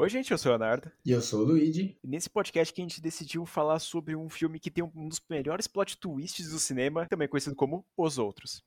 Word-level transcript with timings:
Oi, 0.00 0.08
gente, 0.08 0.30
eu 0.30 0.38
sou 0.38 0.50
o 0.50 0.56
Leonardo. 0.56 0.90
E 1.04 1.12
eu 1.12 1.20
sou 1.20 1.42
o 1.42 1.44
Luigi. 1.44 1.94
E 2.02 2.08
nesse 2.08 2.30
podcast 2.30 2.72
que 2.72 2.80
a 2.80 2.84
gente 2.84 3.02
decidiu 3.02 3.44
falar 3.44 3.78
sobre 3.78 4.16
um 4.16 4.30
filme 4.30 4.58
que 4.58 4.70
tem 4.70 4.82
um 4.82 5.06
dos 5.06 5.20
melhores 5.28 5.66
plot 5.66 5.98
twists 5.98 6.50
do 6.50 6.58
cinema, 6.58 7.04
também 7.04 7.28
conhecido 7.28 7.54
como 7.54 7.84
Os 7.98 8.16
Outros. 8.16 8.62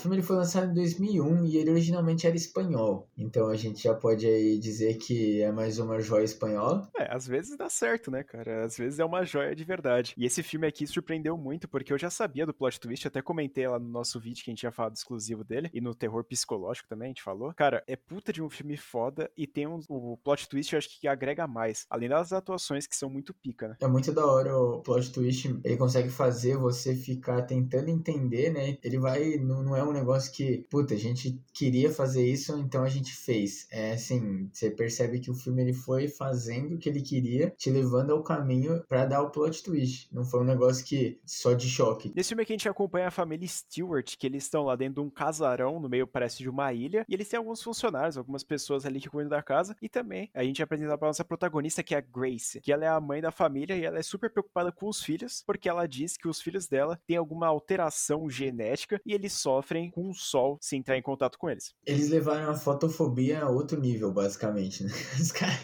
O 0.00 0.02
filme 0.02 0.16
ele 0.16 0.22
foi 0.22 0.36
lançado 0.36 0.70
em 0.70 0.72
2001 0.72 1.44
e 1.44 1.58
ele 1.58 1.70
originalmente 1.72 2.26
era 2.26 2.34
espanhol. 2.34 3.06
Então 3.18 3.48
a 3.48 3.54
gente 3.54 3.82
já 3.82 3.92
pode 3.92 4.26
aí 4.26 4.58
dizer 4.58 4.94
que 4.94 5.42
é 5.42 5.52
mais 5.52 5.78
uma 5.78 6.00
joia 6.00 6.24
espanhola. 6.24 6.88
É, 6.96 7.14
às 7.14 7.26
vezes 7.26 7.54
dá 7.54 7.68
certo, 7.68 8.10
né, 8.10 8.22
cara? 8.22 8.64
Às 8.64 8.78
vezes 8.78 8.98
é 8.98 9.04
uma 9.04 9.26
joia 9.26 9.54
de 9.54 9.62
verdade. 9.62 10.14
E 10.16 10.24
esse 10.24 10.42
filme 10.42 10.66
aqui 10.66 10.86
surpreendeu 10.86 11.36
muito, 11.36 11.68
porque 11.68 11.92
eu 11.92 11.98
já 11.98 12.08
sabia 12.08 12.46
do 12.46 12.54
plot 12.54 12.80
twist, 12.80 13.06
até 13.06 13.20
comentei 13.20 13.68
lá 13.68 13.78
no 13.78 13.90
nosso 13.90 14.18
vídeo 14.18 14.42
que 14.42 14.50
a 14.50 14.52
gente 14.52 14.60
tinha 14.60 14.72
falado 14.72 14.96
exclusivo 14.96 15.44
dele, 15.44 15.68
e 15.70 15.82
no 15.82 15.94
terror 15.94 16.24
psicológico 16.24 16.88
também, 16.88 17.08
a 17.08 17.10
gente 17.10 17.22
falou. 17.22 17.52
Cara, 17.52 17.84
é 17.86 17.94
puta 17.94 18.32
de 18.32 18.42
um 18.42 18.48
filme 18.48 18.78
foda 18.78 19.30
e 19.36 19.46
tem 19.46 19.66
um, 19.66 19.80
o 19.86 20.16
plot 20.16 20.48
twist, 20.48 20.72
eu 20.72 20.78
acho 20.78 20.98
que 20.98 21.08
agrega 21.08 21.46
mais. 21.46 21.84
Além 21.90 22.08
das 22.08 22.32
atuações 22.32 22.86
que 22.86 22.96
são 22.96 23.10
muito 23.10 23.34
pica, 23.34 23.68
né? 23.68 23.76
É 23.82 23.86
muito 23.86 24.12
da 24.12 24.24
hora 24.24 24.56
o 24.56 24.80
plot 24.80 25.12
twist. 25.12 25.60
Ele 25.62 25.76
consegue 25.76 26.08
fazer 26.08 26.56
você 26.56 26.94
ficar 26.94 27.42
tentando 27.42 27.90
entender, 27.90 28.50
né? 28.50 28.78
Ele 28.82 28.98
vai. 28.98 29.36
Não, 29.36 29.62
não 29.62 29.76
é 29.76 29.89
um 29.89 29.89
um 29.90 29.94
negócio 29.94 30.32
que, 30.32 30.66
puta, 30.70 30.94
a 30.94 30.98
gente 30.98 31.40
queria 31.52 31.92
fazer 31.92 32.26
isso, 32.26 32.56
então 32.58 32.82
a 32.82 32.88
gente 32.88 33.14
fez. 33.14 33.66
É 33.70 33.92
assim, 33.92 34.48
você 34.52 34.70
percebe 34.70 35.20
que 35.20 35.30
o 35.30 35.34
filme 35.34 35.62
ele 35.62 35.72
foi 35.72 36.08
fazendo 36.08 36.74
o 36.74 36.78
que 36.78 36.88
ele 36.88 37.02
queria, 37.02 37.50
te 37.56 37.70
levando 37.70 38.12
ao 38.12 38.22
caminho 38.22 38.82
para 38.88 39.06
dar 39.06 39.22
o 39.22 39.30
plot 39.30 39.62
twist. 39.62 40.08
Não 40.12 40.24
foi 40.24 40.40
um 40.40 40.44
negócio 40.44 40.84
que 40.84 41.20
só 41.24 41.52
de 41.52 41.68
choque. 41.68 42.12
Nesse 42.14 42.30
filme 42.30 42.42
aqui 42.42 42.52
a 42.52 42.56
gente 42.56 42.68
acompanha 42.68 43.08
a 43.08 43.10
família 43.10 43.46
Stewart, 43.46 44.16
que 44.16 44.26
eles 44.26 44.44
estão 44.44 44.64
lá 44.64 44.76
dentro 44.76 45.02
de 45.02 45.06
um 45.06 45.10
casarão, 45.10 45.80
no 45.80 45.88
meio 45.88 46.06
parece 46.06 46.38
de 46.38 46.48
uma 46.48 46.72
ilha, 46.72 47.04
e 47.08 47.14
eles 47.14 47.28
têm 47.28 47.38
alguns 47.38 47.62
funcionários, 47.62 48.16
algumas 48.16 48.44
pessoas 48.44 48.84
ali 48.84 49.00
que 49.00 49.08
cuidam 49.08 49.30
da 49.30 49.42
casa, 49.42 49.76
e 49.80 49.88
também 49.88 50.30
a 50.34 50.44
gente 50.44 50.62
apresenta 50.62 50.96
pra 50.96 51.08
nossa 51.08 51.24
protagonista, 51.24 51.82
que 51.82 51.94
é 51.94 51.98
a 51.98 52.00
Grace, 52.00 52.60
que 52.60 52.72
ela 52.72 52.84
é 52.84 52.88
a 52.88 53.00
mãe 53.00 53.20
da 53.20 53.30
família 53.30 53.76
e 53.76 53.84
ela 53.84 53.98
é 53.98 54.02
super 54.02 54.30
preocupada 54.30 54.72
com 54.72 54.88
os 54.88 55.02
filhos, 55.02 55.42
porque 55.46 55.68
ela 55.68 55.86
diz 55.86 56.16
que 56.16 56.28
os 56.28 56.40
filhos 56.40 56.66
dela 56.66 57.00
têm 57.06 57.16
alguma 57.16 57.46
alteração 57.46 58.28
genética 58.28 59.00
e 59.04 59.12
eles 59.12 59.32
sofrem 59.32 59.79
sofrem 59.80 59.90
com 59.90 60.10
o 60.10 60.14
sol 60.14 60.58
se 60.60 60.76
entrar 60.76 60.98
em 60.98 61.02
contato 61.02 61.38
com 61.38 61.48
eles. 61.48 61.74
Eles 61.86 62.10
levaram 62.10 62.50
a 62.50 62.54
fotofobia 62.54 63.42
a 63.42 63.48
outro 63.48 63.80
nível, 63.80 64.12
basicamente, 64.12 64.84
né? 64.84 64.92
Os 65.18 65.32
caras 65.32 65.58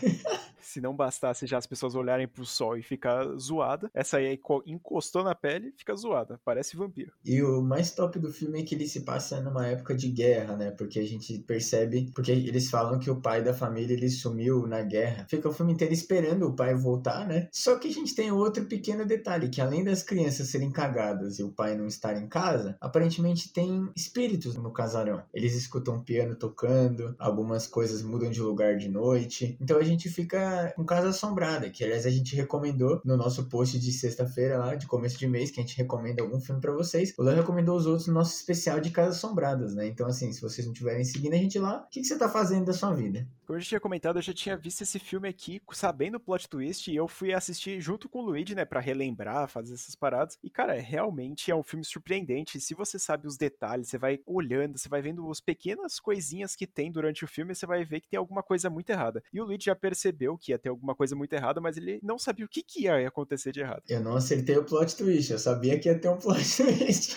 se 0.67 0.81
não 0.81 0.95
bastasse 0.95 1.47
já 1.47 1.59
as 1.59 1.67
pessoas 1.67 1.95
olharem 1.95 2.27
pro 2.27 2.45
sol 2.45 2.77
e 2.77 2.83
ficar 2.83 3.25
zoada, 3.39 3.91
essa 3.95 4.19
aí 4.19 4.39
encostou 4.67 5.23
na 5.23 5.35
pele 5.35 5.73
fica 5.77 5.95
zoada, 5.95 6.41
parece 6.45 6.77
vampiro. 6.77 7.13
E 7.25 7.43
o 7.43 7.63
mais 7.63 7.93
top 7.93 8.19
do 8.19 8.33
filme 8.33 8.61
é 8.61 8.63
que 8.65 8.75
ele 8.75 8.87
se 8.87 9.01
passa 9.01 9.41
numa 9.41 9.67
época 9.67 9.95
de 9.95 10.09
guerra, 10.09 10.57
né? 10.57 10.71
Porque 10.71 10.99
a 10.99 11.07
gente 11.07 11.39
percebe, 11.41 12.11
porque 12.15 12.33
eles 12.33 12.69
falam 12.71 12.99
que 12.99 13.11
o 13.11 13.21
pai 13.21 13.43
da 13.43 13.55
família 13.55 13.95
ele 13.95 14.11
sumiu 14.11 14.67
na 14.67 14.83
guerra. 14.83 15.27
Fica 15.29 15.49
o 15.49 15.53
filme 15.53 15.73
inteiro 15.73 15.95
esperando 15.95 16.47
o 16.47 16.57
pai 16.57 16.75
voltar, 16.75 17.27
né? 17.27 17.49
Só 17.53 17.77
que 17.77 17.89
a 17.89 17.93
gente 17.93 18.15
tem 18.15 18.33
outro 18.33 18.65
pequeno 18.65 19.07
detalhe, 19.07 19.49
que 19.49 19.61
além 19.61 19.85
das 19.85 20.03
crianças 20.03 20.49
serem 20.49 20.71
cagadas 20.71 21.39
e 21.39 21.43
o 21.43 21.53
pai 21.53 21.77
não 21.77 21.87
estar 21.87 22.17
em 22.17 22.29
casa, 22.29 22.77
aparentemente 22.81 23.53
tem 23.53 23.89
espíritos 23.95 24.57
no 24.57 24.73
casarão. 24.73 25.23
Eles 25.33 25.55
escutam 25.55 26.03
piano 26.03 26.35
tocando, 26.35 27.15
algumas 27.19 27.67
coisas 27.67 28.03
mudam 28.03 28.31
de 28.31 28.41
lugar 28.41 28.77
de 28.77 28.89
noite. 28.89 29.57
Então 29.61 29.79
a 29.79 29.83
gente 29.83 30.09
fica 30.09 30.56
com 30.75 30.85
Casa 30.85 31.09
Assombrada, 31.09 31.71
que 31.71 31.85
aliás 31.85 32.07
a 32.07 32.11
gente 32.11 32.35
recomendou 32.35 33.01
no 33.05 33.17
nosso 33.17 33.49
post 33.49 33.79
de 33.79 33.93
sexta-feira 33.93 34.59
lá, 34.59 34.75
de 34.75 34.87
começo 34.87 35.19
de 35.19 35.27
mês, 35.27 35.51
que 35.51 35.61
a 35.61 35.63
gente 35.63 35.77
recomenda 35.77 36.23
algum 36.23 36.41
filme 36.41 36.61
para 36.61 36.73
vocês. 36.73 37.15
O 37.19 37.23
Léo 37.23 37.37
recomendou 37.37 37.77
os 37.77 37.87
outros 37.87 38.07
no 38.07 38.15
nosso 38.15 38.35
especial 38.35 38.81
de 38.81 38.91
Casas 38.91 39.17
Assombradas, 39.17 39.75
né? 39.75 39.87
Então, 39.87 40.07
assim, 40.07 40.33
se 40.33 40.41
vocês 40.41 40.67
não 40.67 40.73
estiverem 40.73 41.05
seguindo 41.05 41.35
a 41.35 41.39
gente 41.39 41.59
lá, 41.59 41.85
o 41.87 41.91
que, 41.91 42.01
que 42.01 42.07
você 42.07 42.19
tá 42.19 42.29
fazendo 42.29 42.67
da 42.67 42.73
sua 42.73 42.93
vida? 42.93 43.27
Como 43.47 43.57
eu 43.57 43.61
já 43.61 43.69
tinha 43.69 43.81
comentado, 43.81 44.19
eu 44.19 44.23
já 44.23 44.33
tinha 44.33 44.57
visto 44.57 44.83
esse 44.83 44.99
filme 44.99 45.29
aqui, 45.29 45.63
sabendo 45.73 46.17
o 46.17 46.21
plot 46.21 46.49
twist, 46.49 46.91
e 46.91 46.97
eu 46.97 47.07
fui 47.07 47.33
assistir 47.33 47.81
junto 47.81 48.09
com 48.09 48.19
o 48.19 48.23
Luigi, 48.23 48.57
né, 48.57 48.65
pra 48.65 48.81
relembrar, 48.81 49.49
fazer 49.49 49.75
essas 49.75 49.95
paradas. 49.95 50.37
E, 50.43 50.51
cara, 50.51 50.75
realmente 50.75 51.49
é 51.49 51.55
um 51.55 51.63
filme 51.63 51.85
surpreendente. 51.85 52.61
Se 52.61 52.75
você 52.75 52.99
sabe 52.99 53.29
os 53.29 53.37
detalhes, 53.37 53.89
você 53.89 53.99
vai 53.99 54.19
olhando, 54.27 54.77
você 54.77 54.89
vai 54.89 55.01
vendo 55.01 55.31
as 55.31 55.41
pequenas 55.41 56.01
coisinhas 56.01 56.57
que 56.57 56.67
tem 56.67 56.91
durante 56.91 57.25
o 57.25 57.29
filme, 57.29 57.55
você 57.55 57.67
vai 57.67 57.85
ver 57.85 58.01
que 58.01 58.09
tem 58.09 58.19
alguma 58.19 58.43
coisa 58.43 58.69
muito 58.69 58.91
errada. 58.91 59.23
E 59.33 59.41
o 59.41 59.45
Luigi 59.45 59.67
já 59.67 59.77
percebeu 59.77 60.37
que 60.37 60.51
ia 60.51 60.59
ter 60.59 60.71
alguma 60.71 60.97
coisa 60.97 61.15
muito 61.15 61.33
errada, 61.33 61.61
mas 61.61 61.77
ele 61.77 62.01
não 62.03 62.19
sabia 62.19 62.45
o 62.45 62.49
que, 62.49 62.65
que 62.65 62.83
ia 62.83 63.07
acontecer 63.07 63.53
de 63.53 63.61
errado. 63.61 63.85
Eu 63.89 64.01
não 64.01 64.17
acertei 64.17 64.57
o 64.57 64.65
plot 64.65 64.97
twist, 64.97 65.31
eu 65.31 65.39
sabia 65.39 65.79
que 65.79 65.89
ia 65.89 65.97
ter 65.97 66.09
um 66.09 66.19
plot 66.19 66.43
twist. 66.57 67.17